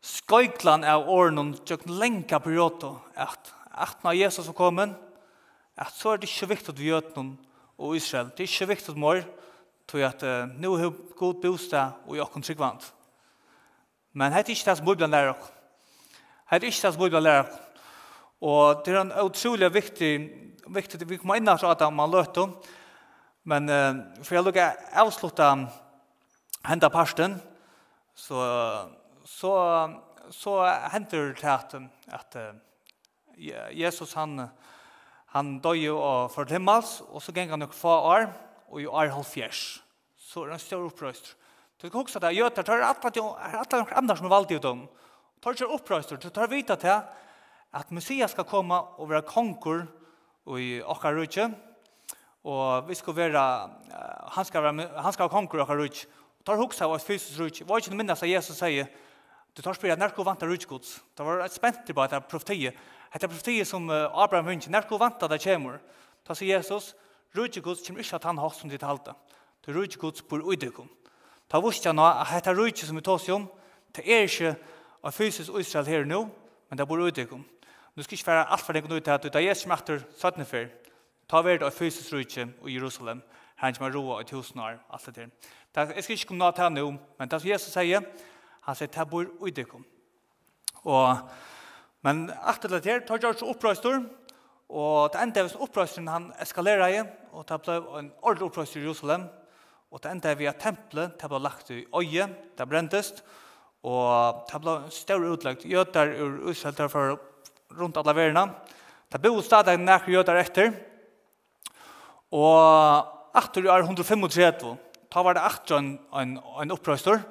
[0.00, 4.94] skojklan av ordnon tjock lenka periodo att att när Jesus kom kommen
[5.74, 7.38] att så är det inte viktigt att vi gör någon
[7.76, 8.28] och Israel.
[8.36, 9.24] Det är inte viktigt mer
[9.86, 10.22] tog jag att
[10.58, 12.92] nu har god bostad och jag kan tryggvant.
[14.14, 15.52] Men det er ikke det som Bibelen lærer oss.
[16.50, 17.60] Det er ikke det som Bibelen lærer oss.
[18.44, 20.12] Og det er en utrolig viktig,
[20.68, 22.52] viktig vi kommer inn at det man løter,
[23.44, 25.48] men uh, for jeg lukker avslutta
[26.64, 27.38] hendet parsten,
[28.14, 28.40] så,
[29.24, 29.52] så,
[30.30, 30.54] så
[30.92, 31.74] hender det at,
[32.08, 32.52] at uh,
[33.72, 34.48] Jesus han,
[35.34, 38.28] han døg jo og for himmels, og så ganger han nok få år,
[38.68, 39.82] og i år halvfjers.
[40.16, 41.34] Så er det en stor opprøst.
[41.84, 44.52] Du kan huske at jeg gjør det, det er alle noen andre som er valgt
[44.54, 44.86] i dem.
[45.36, 46.94] Det er ikke opprøster, det er vite til
[47.76, 49.82] at Messias skal komme og være konkur
[50.56, 51.50] i okkar rydde,
[52.48, 53.42] og vi skal være,
[54.32, 56.08] han skal være, han skal være konkur i okkar rydde.
[56.40, 57.58] Det er huske av oss fysisk rydde.
[57.58, 58.88] Det var ikke det minnes at Jesus sier,
[59.52, 60.96] du tar spyrir, når skal vanta ryddegods?
[61.12, 62.82] Det var et spent på etter profetiet.
[63.12, 65.84] Etter profetiet som Abraham vinner, når skal vanta det kommer?
[66.24, 66.94] Da sier Jesus,
[67.36, 69.12] ryddegods kommer ikke at han har som ditt halte.
[69.60, 70.88] Det er ryddegods på uidekom.
[71.54, 73.44] Ta vurste nå at dette rujtje som vi tar seg om,
[73.94, 74.56] det er ikke
[75.06, 76.24] av fysisk Israel her nå,
[76.66, 77.44] men det bor ute om.
[77.94, 80.48] Nu skal ikke være alt for deg ut til at det er Jesus makter 17
[80.50, 80.64] før.
[81.30, 83.20] Ta ved av fysisk rujtje i Jerusalem,
[83.54, 85.28] her han kommer roa i tusen år, alt det
[85.76, 85.94] der.
[85.94, 86.88] Jeg skal ikke komme nå til nå,
[87.20, 88.02] men det som Jesus sier,
[88.66, 89.86] han sier, det bor ute om.
[90.82, 91.22] Og,
[92.02, 94.02] men etter det her, tar George opprøster,
[94.74, 98.86] og det enda hvis opprøsteren han eskalerer i, og det ble en ordentlig opprøster i
[98.88, 99.30] Jerusalem,
[99.94, 102.24] Og det enda er vi tempelet, det ble lagt i øye,
[102.58, 103.20] det brentest,
[103.86, 107.14] og det ble større utlagt jøder ur utselter for
[107.78, 108.48] rundt alle verene.
[109.06, 110.72] Det ble stadig nærkere jøder etter,
[112.34, 114.72] og etter er 135,
[115.14, 117.22] da var det etter en, en, en opprøster,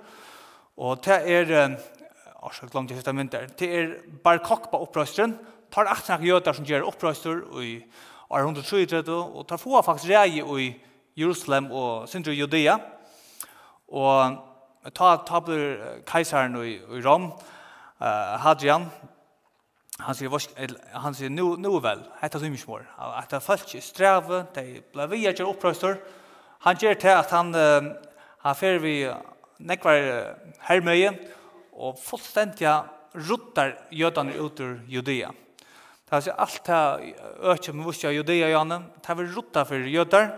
[0.79, 1.51] og det er,
[2.39, 3.91] åh, jeg glemte hva det er, det er
[4.23, 5.35] bare kokk på opprøsteren,
[5.67, 7.75] tar etter nærkere jøder som gjør opprøster i
[8.31, 10.71] 133, og tar få faktisk rei i
[11.17, 12.77] Jerusalem og sindre Judea.
[13.93, 14.37] Og
[14.95, 18.87] ta, ta blir keisaren i, i Rom, uh, Hadrian,
[20.03, 20.33] han sier,
[20.97, 22.87] han sier, nu, nu vel, hetta er mykje mor.
[23.19, 25.99] Hetta folk i streve, de ble vi ikke opprøster.
[26.65, 27.93] Han gjør til at han, uh,
[28.43, 28.97] han fer vi
[29.63, 30.01] nekvar
[30.67, 31.13] hermøye,
[31.73, 32.73] og fullstendig
[33.29, 35.29] ruttar jødene ut ur Judea.
[36.09, 37.13] Det er alt det
[37.53, 40.33] økje med vusja Judea, Janne, det er rutta for jødar,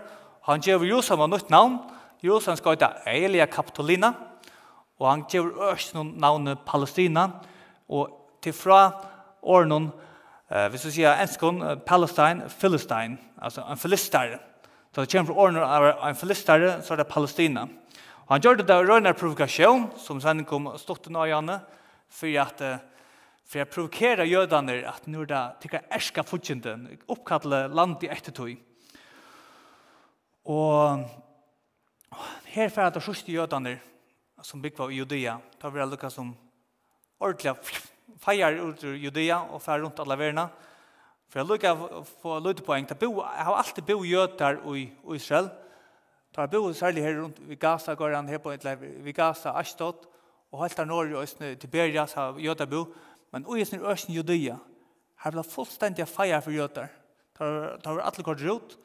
[0.46, 1.76] Han gjør Jerusalem av nytt navn.
[2.22, 4.12] Jerusalem skal heta Elia Kapitolina.
[5.00, 7.26] Og han gjør også noen navnet Palestina.
[7.90, 8.80] Og til fra
[9.42, 9.90] årene,
[10.50, 14.38] eh, hvis du sier enskån, Palestine, Philistine, altså en filistare.
[14.94, 17.66] Så det kommer fra årene av en filistare, så er det Palestina.
[18.26, 21.60] Og han gjør det der røyner provokasjon, som sen kom stått i nøyene,
[22.08, 22.62] for at
[23.46, 28.56] for jeg provokerer jødene at nå er det tikkert erska fortjenten, oppkattelig land i ettertøy.
[30.46, 31.02] Og
[32.54, 33.80] her færa det sørste jødene
[34.42, 36.36] som bygde i Judea, tar vi lukka som
[37.20, 37.56] ordentlig
[38.22, 40.46] feier ut ur Judea og færa rundt alle verna.
[41.28, 41.72] For jeg lukka
[42.22, 45.50] få løytepoeng, jeg har alltid bo jøder i Israel,
[46.32, 49.50] tar bo særlig her rundt i Gaza, går han her på et leir, i Gaza,
[49.58, 50.06] Ashtot,
[50.52, 52.86] og helt av Norge og Østene, Tiberias har jøder bo,
[53.32, 54.56] men i Østene Judea,
[55.24, 56.86] her ble fullstendig feir for jøder.
[57.34, 58.78] Tar var alle kort rundt,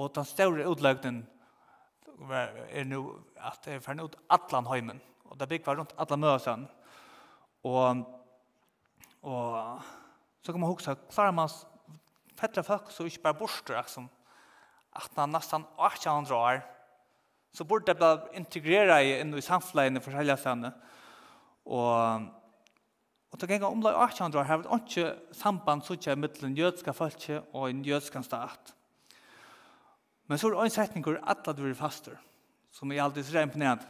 [0.00, 1.20] Og den større utløgnen
[2.30, 3.02] er nå
[3.36, 5.00] at det er ferdig ut atlan heimen.
[5.28, 6.64] Og det bygger rundt atlan møsen.
[7.68, 8.04] Og,
[9.22, 9.82] og
[10.42, 11.52] så kan man huske, klarer man
[12.40, 14.08] fettere folk så ikke bare borster, liksom,
[14.96, 16.62] at man nesten 800 år,
[17.52, 20.72] så burde det bare integrere inn i samfunnet i forskjellige stedene.
[21.66, 22.26] Og,
[23.30, 27.26] og det ganger omlag 800 år har vi ikke samband så ikke mellom jødska folk
[27.52, 28.74] og en jødska stat.
[30.30, 32.14] Men så er det en setning hvor alle du er faster,
[32.70, 33.88] som er alltid så imponerende,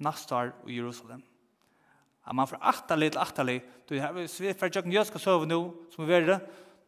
[0.00, 1.20] nastar og Jerusalem.
[2.24, 4.24] At man får atterlig til atterlig, du har vi
[4.56, 5.60] for jøkken jøska søve nå,
[5.92, 6.38] som er verre,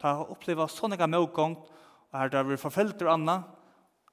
[0.01, 3.37] ta og oppleva sånne gammel motgång, og her der vi forfølt og anna,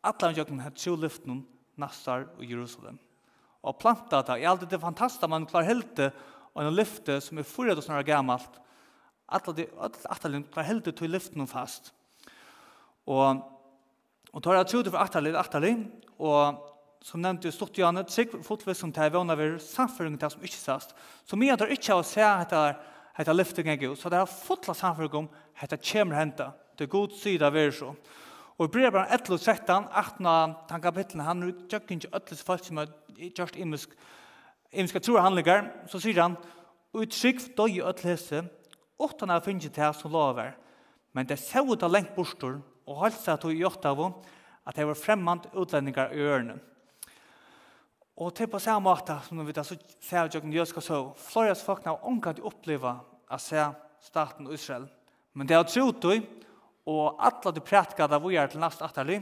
[0.05, 1.43] alle jøkken har tro lyften,
[1.81, 3.01] nastar og Jerusalem.
[3.65, 6.13] Og planta det, er alltid det fantastiske man klarer det,
[6.53, 8.61] og en lyfte som er fyra og snarere gammalt,
[9.33, 11.95] alle de atterlig klarer helte til lyften fast.
[13.09, 13.57] Og
[14.33, 15.75] Og tar jeg trodde for atterlig, atterlig,
[16.19, 16.59] og
[17.05, 20.59] som nevnte jo stort gjerne, trygg fotvis som tar vana ved samføring til som ikke
[20.59, 20.95] sast.
[21.25, 22.79] Så mye tar ikke av å se etter,
[23.19, 25.29] etter lyfting av Gud, så det er fotla samføring om
[25.63, 27.93] etter kjemer henta, det er god sida av er så.
[28.59, 32.43] Og i brev 11 og 13, 18 av den kapitlen, han er jo ikke øtles
[32.43, 33.93] folk som har gjort imisk,
[34.75, 36.35] imiske tror handlinger, så sier han,
[36.95, 38.43] og i trygg døg i øtlese,
[38.99, 40.57] åttan av finnes det som lover,
[41.15, 44.09] men det ser ut av lengt bostor, og holdt halsa to i åttavu
[44.69, 46.57] at det var fremmant utlendingar i ørene.
[48.19, 51.63] Og til på samme måte som vi da så ser at jøkken jødska så, Florias
[51.63, 52.97] folk har ångat å oppleve
[53.29, 53.63] å se
[54.03, 54.89] staten Israel.
[55.37, 56.25] Men det har trot du,
[56.89, 59.21] og alle de prætka da vi er til nast atterlig,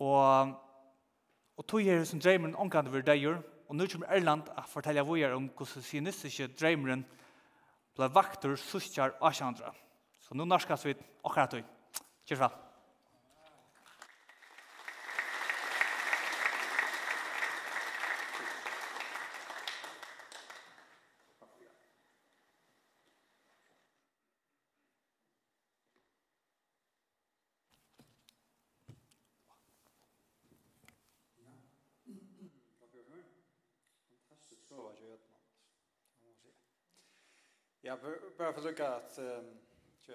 [0.00, 0.52] og,
[1.56, 5.22] og tog er som dreimeren omkant over deier, og nu kommer Erland at fortelle vi
[5.22, 7.06] er om hvordan sionistiske dreimeren
[7.96, 9.70] ble vakter, sustjar og kjandra.
[10.20, 11.79] Så nu norskast vi akkurat tog.
[12.30, 12.70] Kjørs vel.
[37.82, 37.96] Ja,
[38.38, 39.58] bara för att lukka att um,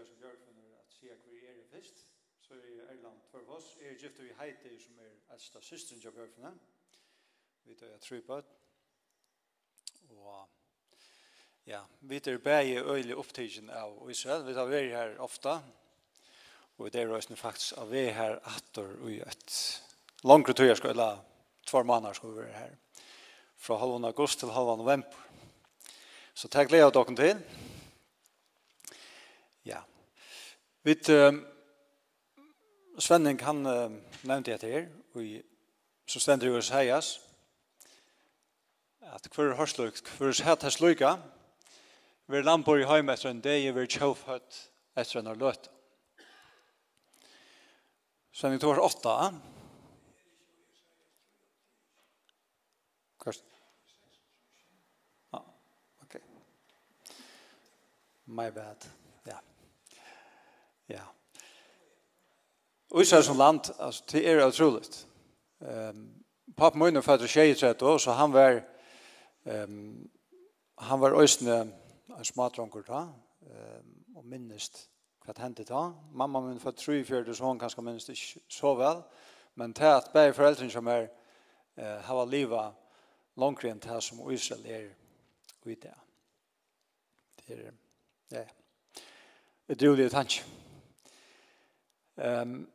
[0.05, 2.04] som Björk finner att se hur är det först
[2.47, 3.77] så er jeg Erland Tvørvås.
[3.81, 6.51] Jeg er gift vi Heidi, som er eldste systeren til Bjørfene.
[7.65, 8.45] Vi tar jeg tro på det.
[10.13, 10.49] Og
[11.65, 14.45] ja, vi tar bare øyelig opptidsen av Israel.
[14.45, 15.55] Vi tar vi her ofta.
[16.77, 19.57] Og det er også faktisk av vi er her atter i et
[20.23, 21.25] langere tur jeg skal, eller
[21.65, 22.77] tvær måneder skal vi være her.
[23.57, 25.17] Fra halvann august til halvann november.
[26.35, 27.43] Så takk gleder dere til.
[29.65, 29.81] Ja.
[30.83, 31.54] Vi tar
[32.97, 33.91] Svenning, han uh,
[34.23, 35.23] nevnte jeg til her, og
[36.07, 37.17] som stender jo heias,
[39.01, 41.17] at hver hørsløk, hver hatt hans løyga,
[42.31, 44.61] ver lampor i heim etter en dag, ver tjofhøtt
[44.95, 45.67] etter en løt.
[48.31, 49.31] Svenning du tog åtta.
[53.19, 53.43] Kvart.
[55.33, 55.43] Ja,
[56.03, 56.21] ok.
[58.25, 58.51] My bad.
[58.51, 59.04] My bad.
[62.91, 65.07] Og Israel som land, altså, det er utroligt.
[65.59, 66.11] Um,
[66.57, 68.61] Pappen min er født i 23 år, så han var,
[69.45, 70.09] um,
[70.77, 71.61] han var øsne
[72.17, 73.01] en smadronker da,
[73.41, 74.89] um, og minnest
[75.25, 75.89] hva det hendte da.
[76.11, 79.01] Mamma min født 43, så hun kanskje minnest ikke så vel,
[79.55, 81.07] men til at begge foreldrene som er,
[81.77, 82.73] uh, har livet
[83.37, 84.85] langere enn det som Israel er
[85.65, 85.93] i det.
[87.47, 87.71] Det er,
[88.31, 88.45] ja,
[89.67, 90.43] det er utrolig tanke.
[92.15, 92.67] Um,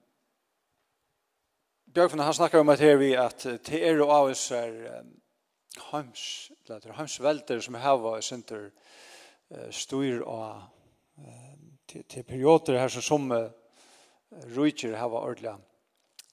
[1.90, 4.74] Bjørkvind, han snackar om at her vi at til er og av oss er
[5.90, 8.68] heims, eller som heva og sinter
[9.74, 10.60] styr og
[11.90, 13.26] til perioder her som som
[14.54, 15.56] rujtjer heva ordla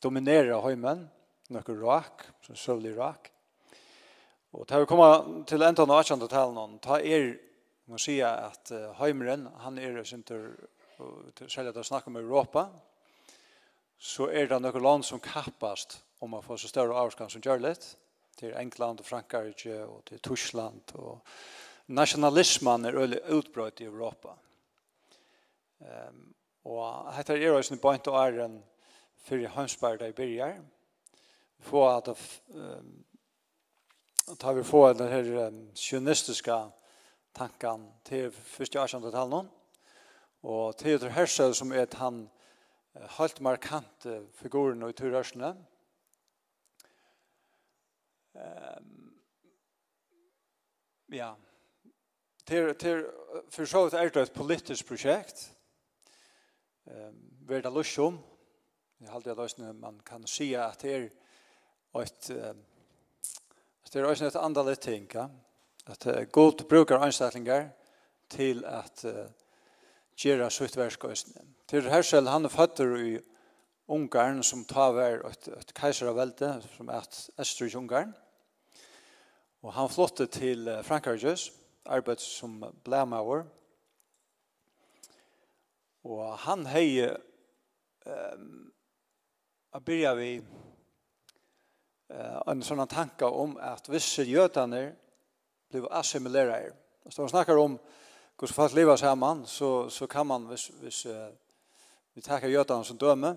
[0.04, 1.08] dominera heimen,
[1.50, 3.32] nokkur rak, som søvlig rak.
[4.54, 6.28] Og til vi kommer til enda av 18.
[6.30, 7.32] talen om, ta er,
[7.90, 10.52] må sier at heimren, han er sinter,
[11.48, 12.68] særlig at han snacka om Europa,
[13.98, 17.64] så er det noen land som kappast om å få så større avskan som gjør
[17.66, 17.88] litt.
[18.38, 20.94] Til England og Frankrike og til Tyskland.
[21.02, 21.24] Og
[21.90, 24.36] nationalismen er øyelig utbrøyt i Europa.
[25.80, 26.36] Um,
[26.70, 28.60] og dette er også en point og er en
[29.26, 30.60] fyrir Hønsberg der i byrjar.
[31.66, 32.10] Få at
[32.54, 32.94] um,
[34.38, 36.60] tar vi få den her um, sionistiske
[37.34, 39.12] tanken til første 18.
[39.12, 39.50] talen
[40.44, 42.28] og til Hershel som er han
[43.18, 44.08] helt markant
[44.40, 45.56] figuren i turrørsene.
[48.38, 49.14] Um,
[51.12, 51.34] ja,
[52.46, 53.06] til, til,
[53.50, 55.48] for så vidt er det et politisk prosjekt,
[56.86, 57.16] um,
[57.50, 58.20] verda lusjom,
[59.02, 61.10] jeg halde jeg man kan si at det er
[62.02, 62.62] et, um,
[63.94, 65.28] det er også et andalig ting, ja?
[65.88, 67.70] at uh, god brukar ansettingar
[68.30, 69.26] til at uh,
[70.18, 71.46] gjøre sitt versk øsne.
[71.68, 73.18] Til Hersel, han er føtter i
[73.88, 77.06] Ungarn, som tar vær et, et keiseravelde, som er
[77.40, 78.16] Estrid Ungarn.
[79.64, 81.38] Og han flottet til Frankrike,
[81.86, 83.46] arbeid som blæmauer.
[86.08, 88.52] Og han hei um,
[89.74, 94.86] a byrja vi uh, en sånn tanke om at visse jødene
[95.72, 96.72] blev assimilerere.
[97.10, 97.78] Så han snakker om
[98.40, 101.28] hur fast leva samman så så kan man hvis, hvis uh,
[102.14, 103.36] vi tar Götan som döme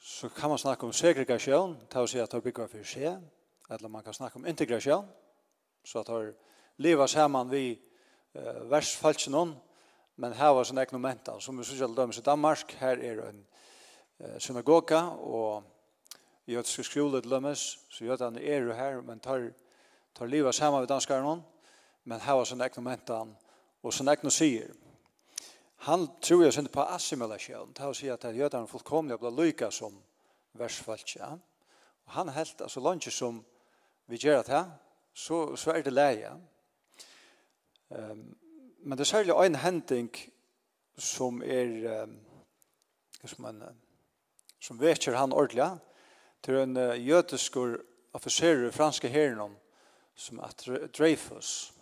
[0.00, 3.16] så kan man snacka om segregation, ta och säga att det för sig
[3.70, 5.04] eller man kan snacka om integration
[5.84, 7.78] så att det här samman vi
[8.36, 9.56] uh, vers falsk någon
[10.14, 13.46] men här var såna eknomenta som vi skulle döme i Danmark här är en
[14.20, 15.62] uh, synagoga och
[16.50, 19.52] Jag ska skriva det lömmes, så jötan er jo här, men tar,
[20.12, 21.42] tar livet samman med danskarna.
[22.02, 23.36] men här var sånn eknomentan
[23.82, 24.72] Og så jeg sier,
[25.78, 29.70] han tror jeg synes på assimilasjon, til å si at jødene er fullkomlig ble lykka
[29.70, 29.94] som
[30.58, 31.30] versfaltja.
[32.04, 33.44] Og han helt, altså landet som
[34.06, 34.70] vi gjør det her,
[35.14, 36.32] så, så er det leie.
[37.90, 38.36] Um,
[38.82, 40.10] men det er særlig en hending
[40.98, 42.18] som er um,
[43.24, 43.62] som, en,
[44.60, 45.78] som vekker han ordentlig
[46.42, 47.78] til en uh, jødeskur
[48.12, 49.56] offiserer i franske herren
[50.14, 50.66] som at
[50.98, 51.72] Dreyfus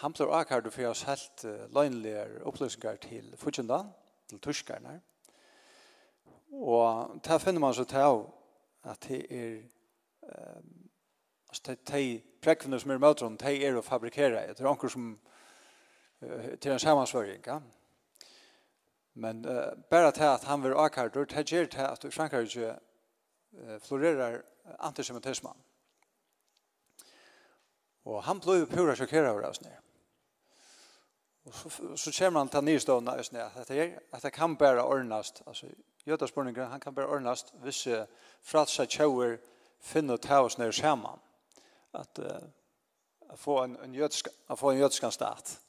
[0.00, 3.82] Han blir akkurat for oss helt uh, løgnlige opplysningar til Fudjunda,
[4.28, 4.94] til Turskarna.
[6.52, 8.22] Og det finner man så til av
[8.84, 9.58] at det er
[10.22, 10.88] um,
[11.48, 14.46] altså de prekvene som er møter om, de er å fabrikere.
[14.48, 15.10] Det er anker som
[16.22, 17.58] uh, til en samansvøring, ja.
[19.20, 23.76] Men uh, bare til at han vil akkurat, du, det gjør til at Frankrike uh,
[23.84, 24.40] florerer
[24.78, 25.60] antisemitismen.
[28.04, 29.89] Og han ble pura sjokkeret over oss nere.
[31.44, 34.84] Og så, så kommer han til nyrstående i sned, at det, att det kan bare
[34.84, 35.66] ordnast, altså
[36.06, 38.04] jødaspurningen, han kan bare ordnast hvis uh,
[38.42, 39.36] fratsa tjauer
[39.80, 41.20] finner ta oss ned sammen,
[41.94, 45.60] at, uh, få en, en jødsk, at få en jødsk stat.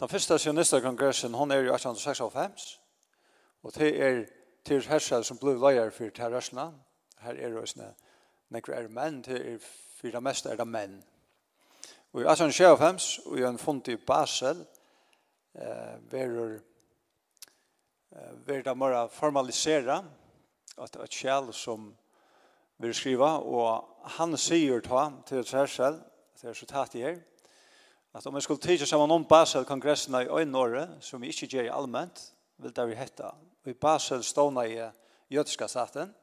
[0.00, 2.80] Den første sionista kongressen, hon er ju 1896,
[3.62, 4.24] og det er
[4.64, 6.72] til hersa som ble leier for terrasjene,
[7.20, 7.90] her er det også
[8.48, 9.58] nekvar er menn, til er,
[10.00, 11.02] for det meste er det menn,
[12.12, 14.64] Og i 1895, og i en fund i Basel,
[15.54, 16.56] eh, verur
[18.12, 20.00] eh, verur det mer formalisera
[20.78, 21.92] at et kjell som
[22.80, 23.84] vil skriva, og
[24.16, 26.00] han sier ta til et særsel,
[26.40, 27.18] til resultatet her,
[28.14, 31.68] at om jeg skulle tidsa saman om Basel kongressena i Øynåre, som vi ikke gjør
[31.68, 33.30] i allment, vil det vi hetta.
[33.62, 34.80] Og i Basel ståna i
[35.30, 36.14] jødiska staten.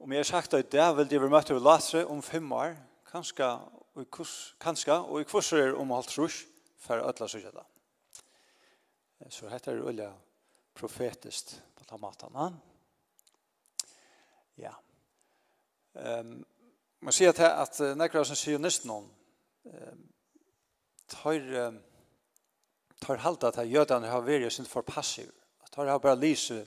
[0.00, 2.74] Om jeg har sagt at det vil de vi møte i Latre om fem år,
[3.12, 3.46] kanskje
[3.98, 6.44] og i kurs, kanska, og i kurs er om alt trus,
[6.78, 7.64] for ødla sykjela.
[9.30, 10.12] Så dette er ulja
[10.78, 12.60] profetiskt på ta maten.
[14.58, 14.76] Ja.
[15.98, 16.44] Um,
[17.00, 19.08] man sier til at uh, nekra som sionisten om
[19.64, 20.04] um,
[21.10, 21.80] tar, um,
[23.02, 25.32] tar halt at jødene har vært sin for passiv.
[25.66, 26.60] At tar har bare lyse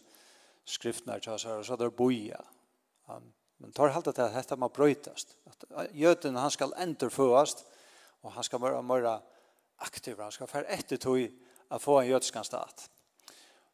[0.66, 2.44] skriftene til oss og så där det boia.
[3.08, 5.36] Um, Men tar halda til at dette må brøytast.
[5.46, 7.66] At jøden han skal endurføast
[8.22, 9.08] og han skal være mer
[9.80, 10.20] aktiv.
[10.22, 11.22] Han skal fære etter tog
[11.72, 12.88] å få en jødskan stat.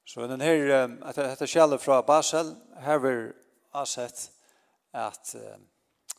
[0.07, 3.25] Så den her, at dette kjellet fra Basel, her vil
[3.75, 4.29] avsett
[4.95, 5.35] at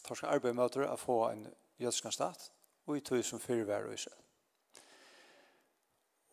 [0.04, 1.46] tar skal arbeid med å få en
[1.80, 2.50] jødskan stat
[2.88, 4.12] og i tog som fyrvær og isel.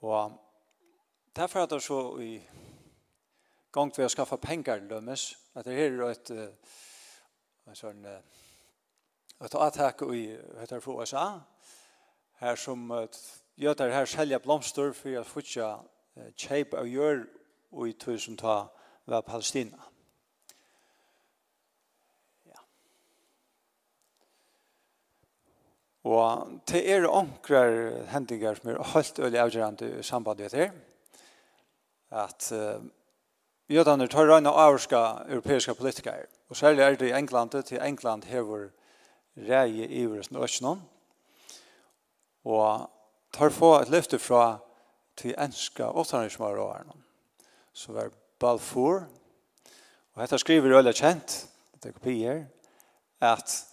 [0.05, 0.35] Og
[1.35, 2.35] derfor er det så i
[3.75, 6.75] gang til å skaffe penger lømmes, at det her er et uh,
[7.65, 10.27] en sånn et attak i
[10.59, 11.25] heter for USA
[12.39, 12.87] her som
[13.59, 15.69] gjøter her selja blomster for å futja
[16.39, 17.25] kjeip av gjør
[17.75, 18.55] og i tog som ta
[19.27, 19.77] Palestina.
[22.47, 22.61] Ja.
[26.07, 30.71] Og til er ankrar hendinger som er helt øyelig avgjørende i samband med det
[32.15, 32.79] at uh,
[33.67, 34.77] jødene tar røyne av
[35.27, 38.69] europeiske politikere Og særlig er det i England, til England hever
[39.37, 40.81] reie i vresen økjennom.
[42.45, 42.89] Og
[43.33, 44.59] tar få et løfte fra
[45.17, 46.95] til enska åttanismar og
[47.87, 49.07] var Balfour,
[50.13, 51.47] og dette skriver øyla kjent,
[51.83, 52.45] det er kopi her,
[53.21, 53.65] at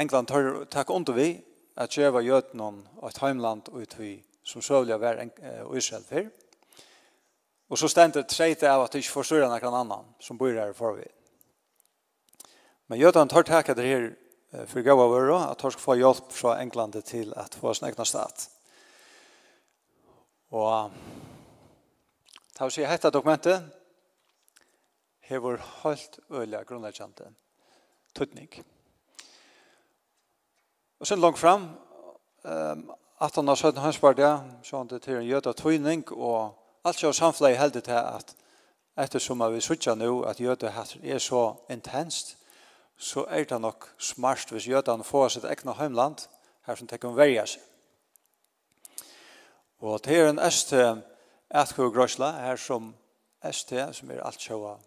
[0.00, 1.28] England tar takk under vi
[1.76, 5.22] at djeva jødnon og et heimland ut vi som søvliga var
[5.76, 6.30] Israel fyrr.
[7.68, 11.10] Og så stendte treit av at det ikke forstår noen annan som bor her forvid.
[12.86, 14.14] Men Jötan tar tak det her
[14.66, 17.88] for gav av øre, att han skal få hjälp från England till att få sin
[17.88, 18.50] egna stat.
[20.48, 20.90] Och
[22.52, 23.62] ta sig hetta dokumentet
[25.20, 27.32] hevur helt øyla grunnleggjande
[28.14, 28.48] tutning.
[31.00, 31.62] Og sen langt fram,
[32.44, 36.54] um, at han har søtt hans bardia, så han det til en jøda tøyning, og
[36.84, 38.36] alt så samfleie heldig til at
[38.96, 40.72] ettersom vi sutja nå at jøda
[41.02, 42.36] er så intenst,
[42.96, 46.26] så er det nok smart hvis jødene får sitt egna heimland,
[46.66, 47.62] her som tekken verja seg.
[49.84, 50.72] Og det er en ST
[51.54, 52.94] Ertkøy Grøsla, her som
[53.44, 54.78] ST, som er alt sjåa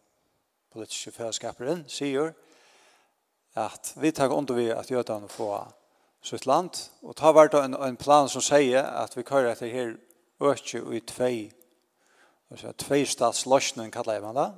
[0.73, 2.33] politiske fellesskaperen, sier
[3.57, 5.69] at vi tar under vi at jødene får
[6.25, 9.93] sitt land, og ta vært en, en plan som sier at vi kører etter her
[10.41, 11.35] økje i tvei,
[12.77, 14.49] tvei statsløsning, kallar jeg man det,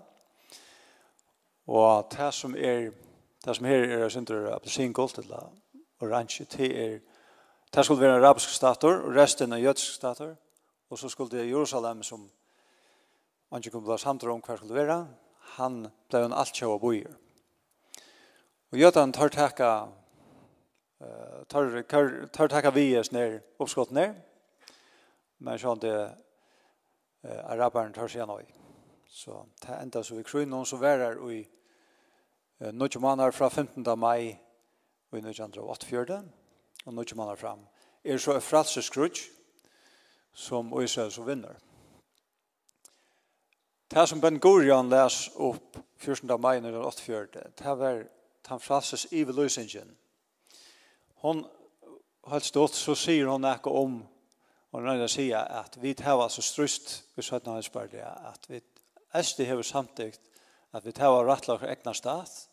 [1.69, 2.89] Og det som er
[3.45, 5.51] Det som her er synder appelsingolt eller
[5.99, 6.99] oransje, det er
[7.73, 10.35] Det skulle være en arabisk stator, og resten er jødisk stator.
[10.89, 12.31] Og så skulle det Jerusalem, som
[13.51, 15.07] man ikke kunne bli samtidig om hva skulle være,
[15.39, 17.13] han ble en alt kjøv og bøyer.
[18.71, 19.87] Og jødene tar takka
[21.49, 24.15] tar, tar, tar takka vi oss ned, uppskott ned,
[25.39, 28.43] men sånn det eh, araberen tar seg nøy.
[29.09, 31.43] Så det enda så vi krøy noen som værer i
[32.59, 33.99] Några måneder fra 15.
[33.99, 34.39] mai
[35.11, 35.85] og i nødvendig andre og 8.
[37.15, 37.59] måneder fram.
[38.03, 39.31] Er så en fralses krutsk
[40.33, 41.55] som Israel som vinner.
[43.91, 46.41] Det som Ben Gurion les opp 14.
[46.41, 46.83] mai når den
[47.31, 48.03] det var
[48.47, 49.97] han fralses i løsningen.
[51.15, 51.45] Hon
[52.27, 54.05] har stått, så sier hon ikke om
[54.71, 58.61] Og når jeg sier at vi tar altså strust vi søtten hans at vi
[59.13, 60.13] Esti hefur samtidig
[60.73, 62.48] at vi tar rettelig for egna stat,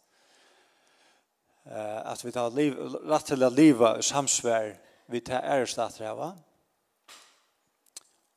[1.70, 6.14] eh att vi tar liv rätt till att leva i samsvär vi tar ärstater här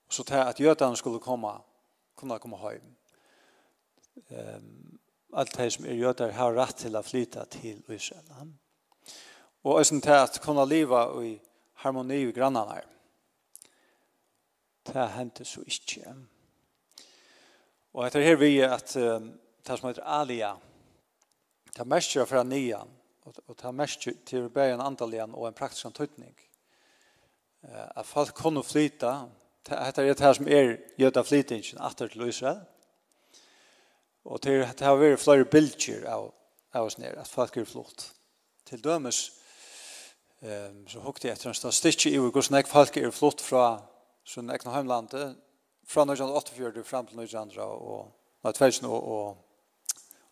[0.07, 1.61] Och så tar att Götan skulle komma
[2.15, 2.95] kunna komma hem.
[4.29, 4.99] Ehm
[5.33, 8.23] allt det som är Götar har rätt till att flytta till Israel.
[9.61, 11.41] Och är till att kunna leva i
[11.73, 12.81] harmoni med grannarna.
[14.83, 16.27] Det hände så inte.
[17.91, 20.57] Och etter her vi at um, det som heter Alia,
[21.75, 22.87] det mest för fra nian,
[23.29, 26.35] og, och ta mest til å bære en början antaligen og en praktisk antydning.
[27.63, 29.29] Uh, at folk kunne flyta
[29.69, 32.59] det er det som er jöda flytingen atter til Israel.
[34.25, 36.33] Og till det har vært flere bilder av
[36.73, 38.11] av oss nere, at folk er flott.
[38.65, 39.31] Til dømes,
[40.41, 43.81] um, så hukte jeg etter en statistik i hur snäck folk er flott fra
[44.25, 45.35] sin egna hemlandet
[45.87, 48.11] fra 1948 fram til 1900 og
[48.43, 49.37] 2000 og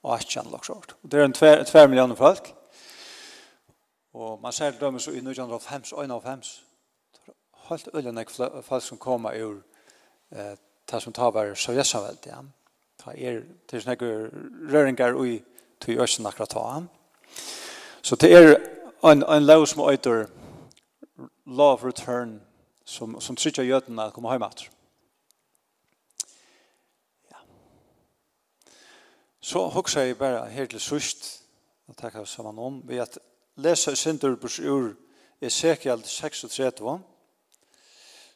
[0.01, 0.95] och 18 lagsort.
[1.01, 2.56] Det er en 2 millioner folk.
[4.17, 6.63] Og man ser dømme så i 1950, 1951,
[7.69, 8.25] helt øyne
[8.61, 9.61] folk som kommer ur
[10.31, 10.57] eh,
[10.91, 12.41] det som tar bare sovjetsamveld, ja.
[13.05, 14.07] Det er til sånne
[14.73, 15.43] røringer ui
[15.79, 16.81] til østen akkurat ta.
[18.01, 18.55] Så det er
[19.05, 20.25] en, en lov som øyder
[21.45, 22.41] law of return
[22.85, 24.71] som, som trykker jødene at kommer hjemme etter.
[27.31, 27.37] Ja.
[29.39, 31.43] Så hokser jeg bare her til sørst,
[31.87, 33.19] og takker sammen om, ved at
[33.57, 34.95] lesa i Sinterburs ur
[35.41, 36.99] Ezekiel 36,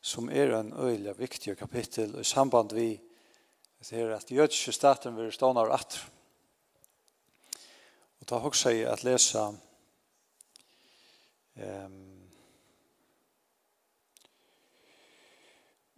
[0.02, 3.00] som er en øyelig viktig kapittel i samband vi
[3.84, 6.02] til at jødiske staten vil stående av atter.
[8.22, 9.48] Og ta hokk seg at lesa
[11.58, 12.22] um,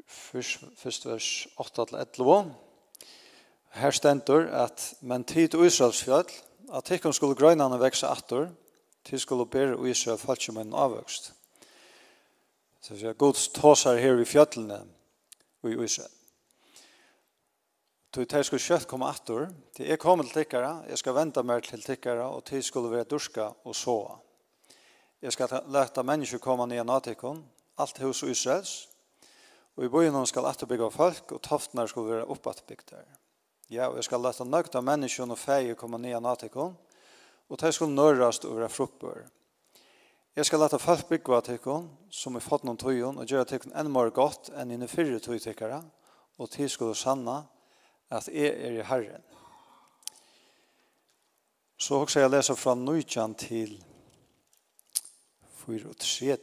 [0.08, 2.52] først, først vers 8-11.
[3.74, 6.32] Her stendur at, men tid og israelsfjall
[6.74, 8.48] at tikkun skulle grøynane veksa atter,
[9.04, 11.34] til skulle bære og Israel falt som en avvøkst.
[12.84, 14.82] Så sier Gud tåsar her i fjøtlene
[15.64, 16.12] og i Israel.
[18.14, 19.48] Du tar skulle kjøtt komme attor.
[19.74, 23.08] Til jeg kommer til tikkere, jeg skal vente mer til tikkere, og til skulle være
[23.10, 24.20] durska og såa.
[25.22, 27.42] Jeg skal leta mennesker komme ned av tikkene,
[27.80, 28.90] alt hos Israels,
[29.76, 33.08] og i byen skal atterbygge folk, og toftene skulle være oppattbygd der.
[33.70, 36.20] Ja, og jeg skal leta nøgt av mennesker og feie komme ned
[37.50, 39.24] og de skulle nørast og være fruktbør.
[40.36, 43.76] Jeg skal lete folk bygge av tikkene, som er fått noen tøyen, og gjøre tikkene
[43.78, 45.84] enn mer godt enn inne fyrre tøytekere,
[46.42, 47.44] og til skulle sanne
[48.14, 49.22] at jeg er i Herren.
[51.78, 53.76] Så også jeg leser fra Nøytjan til
[55.66, 56.38] 4 og 3.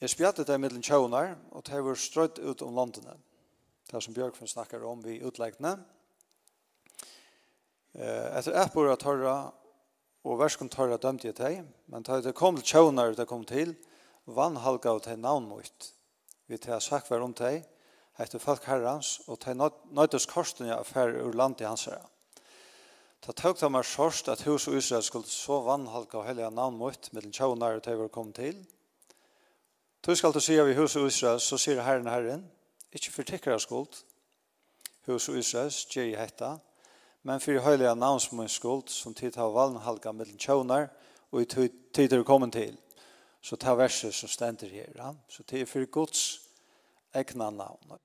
[0.00, 3.16] Jeg spjatte det mellom tjøvner, og det var strøtt ut om landene.
[3.90, 5.78] Det som Bjørkfen snakker om vi utleggene.
[7.94, 9.36] Etter ett bor av tørre,
[10.26, 13.76] og verskund torra dømte jeg til, men da det kom til tjånar det kom til,
[14.26, 15.90] vann halga av til navn mot.
[16.48, 17.62] Vi tar jeg sagt hver om til,
[18.18, 22.04] etter folk herrens, og til nøytus korsten jeg affær ur land i hans herre.
[23.24, 26.50] Da tok til meg sørst at hus og Israel skulle så vann vannhalka og helga
[26.50, 28.66] mot, med den og det var kommet til,
[30.06, 32.44] Du skal du si av hus og Israel, så sier Herren Herren,
[32.94, 34.04] ikke for tikkere skuld,
[35.06, 36.58] hus og Israel, gjør jeg hette,
[37.28, 40.86] men for høyliga navnsmåns skuld, som tid har valnhalga mellom tjånar,
[41.28, 42.76] og i tid er kommet til.
[43.44, 44.88] Så ta verset som stender her.
[44.96, 45.12] Ja?
[45.28, 46.22] Så det er for Guds
[47.14, 47.98] egna navn.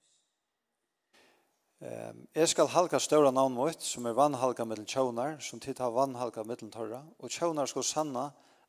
[1.83, 5.95] Um, jeg skal halka større navn mot, som er vannhalka mellom tjånar, som tid har
[5.95, 8.25] vannhalka mellom tørra, og tjånar skal sanna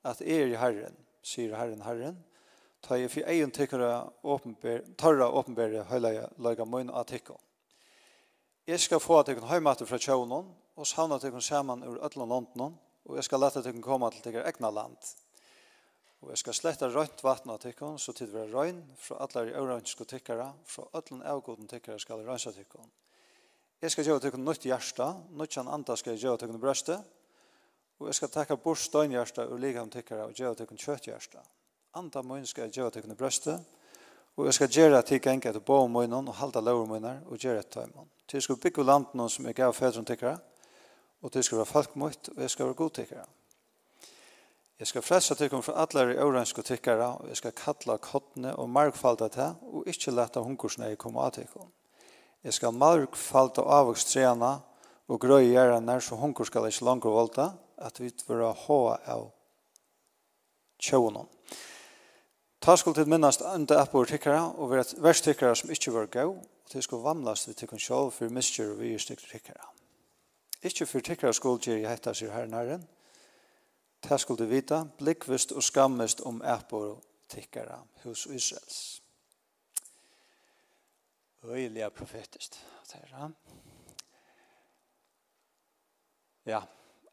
[0.06, 2.18] at jeg er i Herren, sier Herren Herren,
[2.82, 3.90] ta jeg for egen tykkere
[4.22, 7.42] åpenbære, tørra åpenbære høyleie løyga møyne av tykkene.
[8.64, 10.46] Jeg skal få at jeg kan høymater fra tjøvnen,
[10.76, 13.74] og savne at jeg kan sammen ur ødland landen, og jeg skal lette at jeg
[13.76, 14.96] kan komme til jeg egna land.
[16.22, 19.58] Og jeg skal slette røynt vatten av tikkene, så tid være røyn fra alle de
[19.60, 22.88] øvrønske tikkere, fra ødland avgåten tikkere skal jeg røynse tikkene.
[23.82, 26.98] Jeg skal gjøre tikkene nytt hjerte, nytt kjent andre skal jeg gjøre tikkene brøste,
[28.00, 31.44] og jeg skal takke bort støgnhjerte og ligge om tikkere og gjøre tikkene kjøtthjerte.
[32.00, 33.60] Andre munn skal jeg gjøre tikkene brøstet,
[34.36, 37.22] Og jeg skal gjøre at jeg til ikke bo om munnen og halda lover munnen
[37.26, 38.10] og gjøre et tøy munnen.
[38.28, 40.38] Til jeg skal bygge land som jeg gav fedren tikkere,
[41.22, 43.24] og til jeg skal være folk mot, og jeg skal være god tikkere.
[44.78, 48.70] Jeg skal frelse tikkere fra alle i ørenske tikkere, og jeg skal kalla kottene og
[48.70, 51.68] markfalda til, og ikke lette hunkersene jeg kommer av tikkere.
[52.44, 54.50] Jeg skal markfalda avvokstrena
[55.08, 58.80] og grøy gjerne, så hunkur skal ikke langer volda, at vi vil ha
[59.14, 59.30] av
[60.82, 61.28] tjøvnene.
[62.64, 66.30] Ta skulle til minnast enda appor tikkara og vera verst tikkara som ikkje var gau,
[66.32, 69.66] og til skulle vamlast vi tikkun sjål for misgjur og vi er tikkara.
[70.62, 72.86] Ikkje for tikkara skulle gjer i hetta sier herren herren,
[74.00, 79.02] ta skulle vita, blikkvist og skammist om appor tikkara hos Israels.
[81.44, 83.30] Øyliga profetist, sier.
[86.46, 86.62] Ja,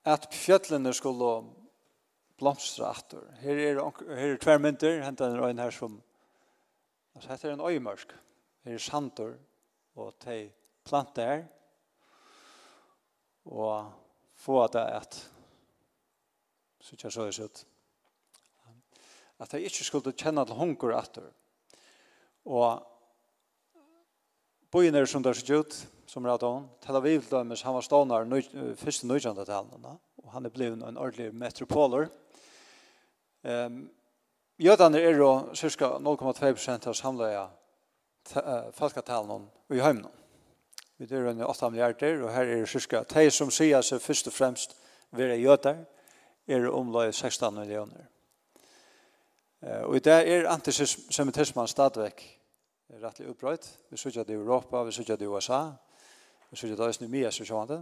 [0.06, 1.61] at fjøtlene skulle
[2.42, 3.24] blomstra atter.
[3.44, 3.80] Her er,
[4.10, 6.00] her er tvær mynter, henta er ein her som,
[7.16, 8.14] altså hette er ein øymørsk,
[8.66, 9.36] her er sandur,
[10.00, 10.46] og tei
[10.88, 11.28] planta
[13.52, 13.92] og
[14.40, 15.18] få at det at,
[16.82, 17.64] så ikke så det ut,
[19.42, 21.28] at jeg ikke skulle kjenne til hunker atter.
[22.46, 22.82] Og
[24.72, 25.78] bojen er som det er så ut,
[26.12, 26.44] som rett
[26.84, 31.34] Tel Aviv dømes, han var stående første nøytjende han, og han er blevet en ordentlig
[31.34, 32.10] metropoler,
[33.44, 33.90] Ehm
[34.62, 37.48] Jødene er jo cirka 0,2% av samleia
[38.78, 40.12] falkatalen i heimene.
[41.02, 43.02] Vi er rundt 8 milliarder, og her er det ca.
[43.10, 44.76] De som sier seg først og fremst
[45.18, 45.82] være jøder,
[46.48, 48.06] er omløy 16 millioner.
[49.62, 52.22] Og i det er antisemitismen stadigvæk
[53.02, 53.66] rettelig utbrøyt.
[53.90, 55.72] Vi sier det i Europa, vi sier det i USA,
[56.52, 57.82] vi sier det i Østene Mia, så kjønner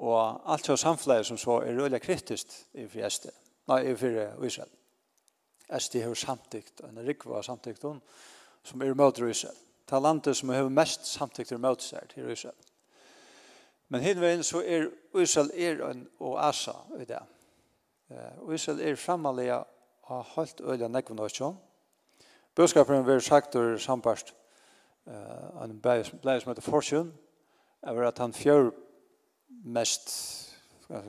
[0.00, 3.26] og alt så samfunnet som så er rullig kritisk i for SD,
[3.68, 4.70] nei, i for Israel.
[5.78, 8.00] SD har samtykt, en rikva har samtykt hun,
[8.64, 9.56] som er mot Israel.
[9.84, 12.56] Det er landet som har mest samtykt er møter seg til Israel.
[13.90, 14.88] Men hinveien så er
[15.18, 17.20] Israel er en oasa i det.
[18.10, 19.62] Uh, Israel er framalega
[20.10, 21.58] og holdt øyla nekvun og sjån.
[22.54, 24.34] Budskapen vil sagt og sambarst
[25.06, 27.12] uh, en blei som heter Fortune,
[27.82, 28.70] er at han fjør
[29.64, 30.10] mest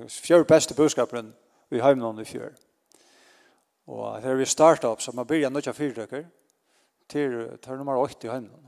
[0.07, 1.33] fjør beste budskapen
[1.69, 2.51] vi har med i fjør.
[3.87, 6.23] Og her vi startet opp, så man begynner nødt til fyrtøkker
[7.09, 8.67] til, til nummer 80 i heimen.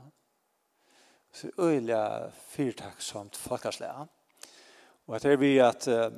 [1.32, 3.40] Så det er som fyrtøkksomt.
[5.06, 6.12] Og her vi at uh,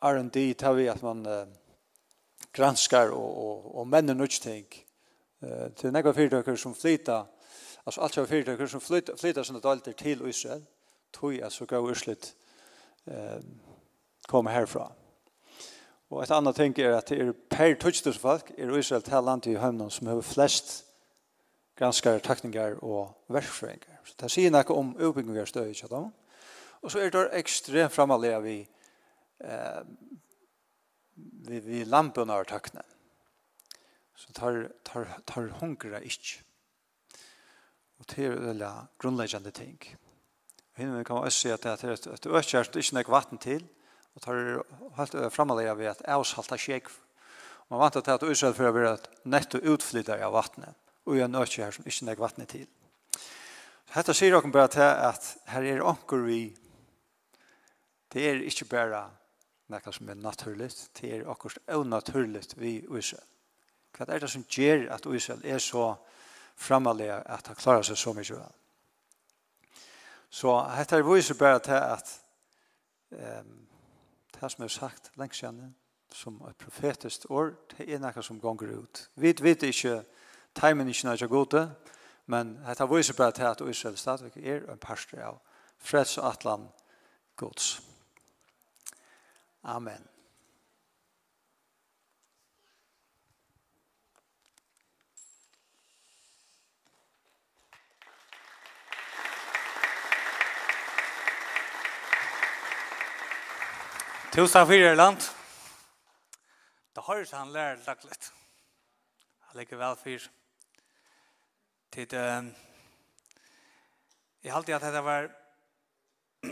[0.00, 1.46] R&D tar vi at man uh,
[2.52, 4.66] granskar og, og, og menner nødt ting
[5.42, 7.24] uh, til nekva fyrtøkker som flyter
[7.86, 10.62] altså alt av fyrtøkker som flyttar flyttar sånne dalter til Israel
[11.12, 12.32] tog jeg så gav urslit
[13.10, 13.40] eh,
[14.28, 14.90] komme herfra.
[16.12, 19.56] Og et annet ting er at det er per tøtsdusfolk er Israel til land i
[19.56, 20.84] høvnen som har flest
[21.76, 24.02] granskare, takninger og verksfrøyngar.
[24.04, 26.02] Så det sier noe om utbyggingar støy, ikke da?
[26.82, 28.58] Og så er det ekstremt framalega vi,
[29.40, 29.82] eh,
[31.48, 32.84] vi, vi lampen av takne.
[34.14, 36.42] Så tar, tar, tar hungra ikke.
[37.98, 39.78] Og det er veldig grunnleggende ting
[40.82, 43.64] hinner kan man også si at det er et er ikke nek vatten til,
[44.14, 44.42] og tar
[44.98, 46.90] helt framalega ved at avsalta skjeg.
[47.70, 50.76] Man vant at Israel for å være netto utflytter av vattnet,
[51.08, 52.66] og en økjert som ikke nek vatten til.
[53.92, 56.42] Dette sier dere bare til at her er onker vi,
[58.12, 59.02] det er ikke bare
[59.72, 63.28] noe som er naturligt, det er akkurat unaturlig vi Israel.
[63.92, 65.94] Hva er det som gjør at Israel er så
[66.56, 68.61] framalega at han klarer seg så mye vel?
[70.32, 72.12] Så dette er viser bare til at
[73.10, 73.68] um,
[74.40, 75.74] det som er sagt lengst igjen,
[76.12, 79.02] som et profetisk år, det er noe som gonger ut.
[79.14, 80.02] Vi vet ikke,
[80.56, 81.62] timen ikke når jeg gode,
[82.26, 85.40] men dette viser bare til at Israel stadigvæk er en parster av
[85.78, 86.68] freds og atlan
[87.36, 87.82] gods.
[89.62, 90.11] Amen.
[104.32, 105.20] Tusen fyrir land.
[106.94, 108.30] Det har han lær lagt litt.
[109.44, 110.24] Jeg legger vel fyr.
[111.92, 112.48] Tid, um,
[114.40, 115.28] jeg halte at dette var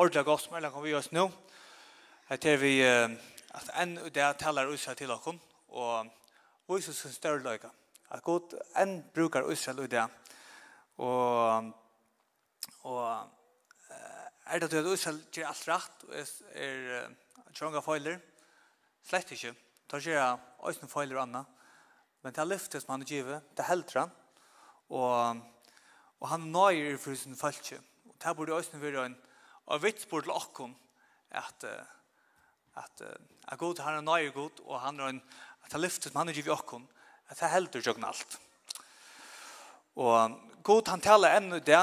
[0.00, 1.26] ordentlig godt som kom vi oss nå.
[2.32, 3.12] Her ter vi uh,
[3.52, 5.38] at av det taler Israel til dere,
[5.68, 6.08] og
[6.64, 7.68] vi viser sin større løyga.
[8.08, 10.08] At god en brukar Israel i det.
[10.96, 11.72] Og,
[12.88, 13.43] og
[14.44, 16.14] Er det at Israel gjør alt rett og
[16.60, 17.14] er
[17.56, 18.20] tjonga feiler?
[19.04, 19.54] Slett ikke.
[19.88, 20.38] Da gjør jeg
[20.68, 21.50] øyne feiler og annet.
[22.22, 24.06] Men det er lyftet som han er givet, det er heldre.
[24.92, 25.42] Og,
[26.20, 27.80] og han nøyer for sin falske.
[28.08, 29.18] Og det burde også være en
[29.68, 30.76] av vitsbord til åkken
[31.34, 31.68] at
[32.74, 35.22] at er god, han er nøyer god, og han er en,
[35.62, 36.86] at det er lyftet som han er givet åkken,
[37.28, 38.38] at det er heldre tjonga alt.
[39.94, 41.82] Og god, han taler ennå det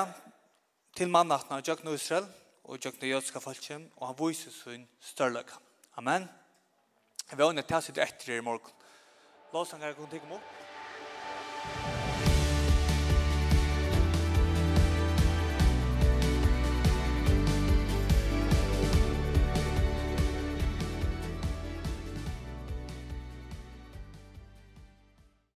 [0.97, 2.27] til mannattene av Jøkken Israel,
[2.71, 5.51] og gjøkken jødska falskjen, og han viser sin størløk.
[5.99, 6.29] Amen.
[7.27, 8.71] Jeg vil ånne til å sitte etter i morgen.
[9.51, 10.70] Låsangere, kan du tenke meg opp?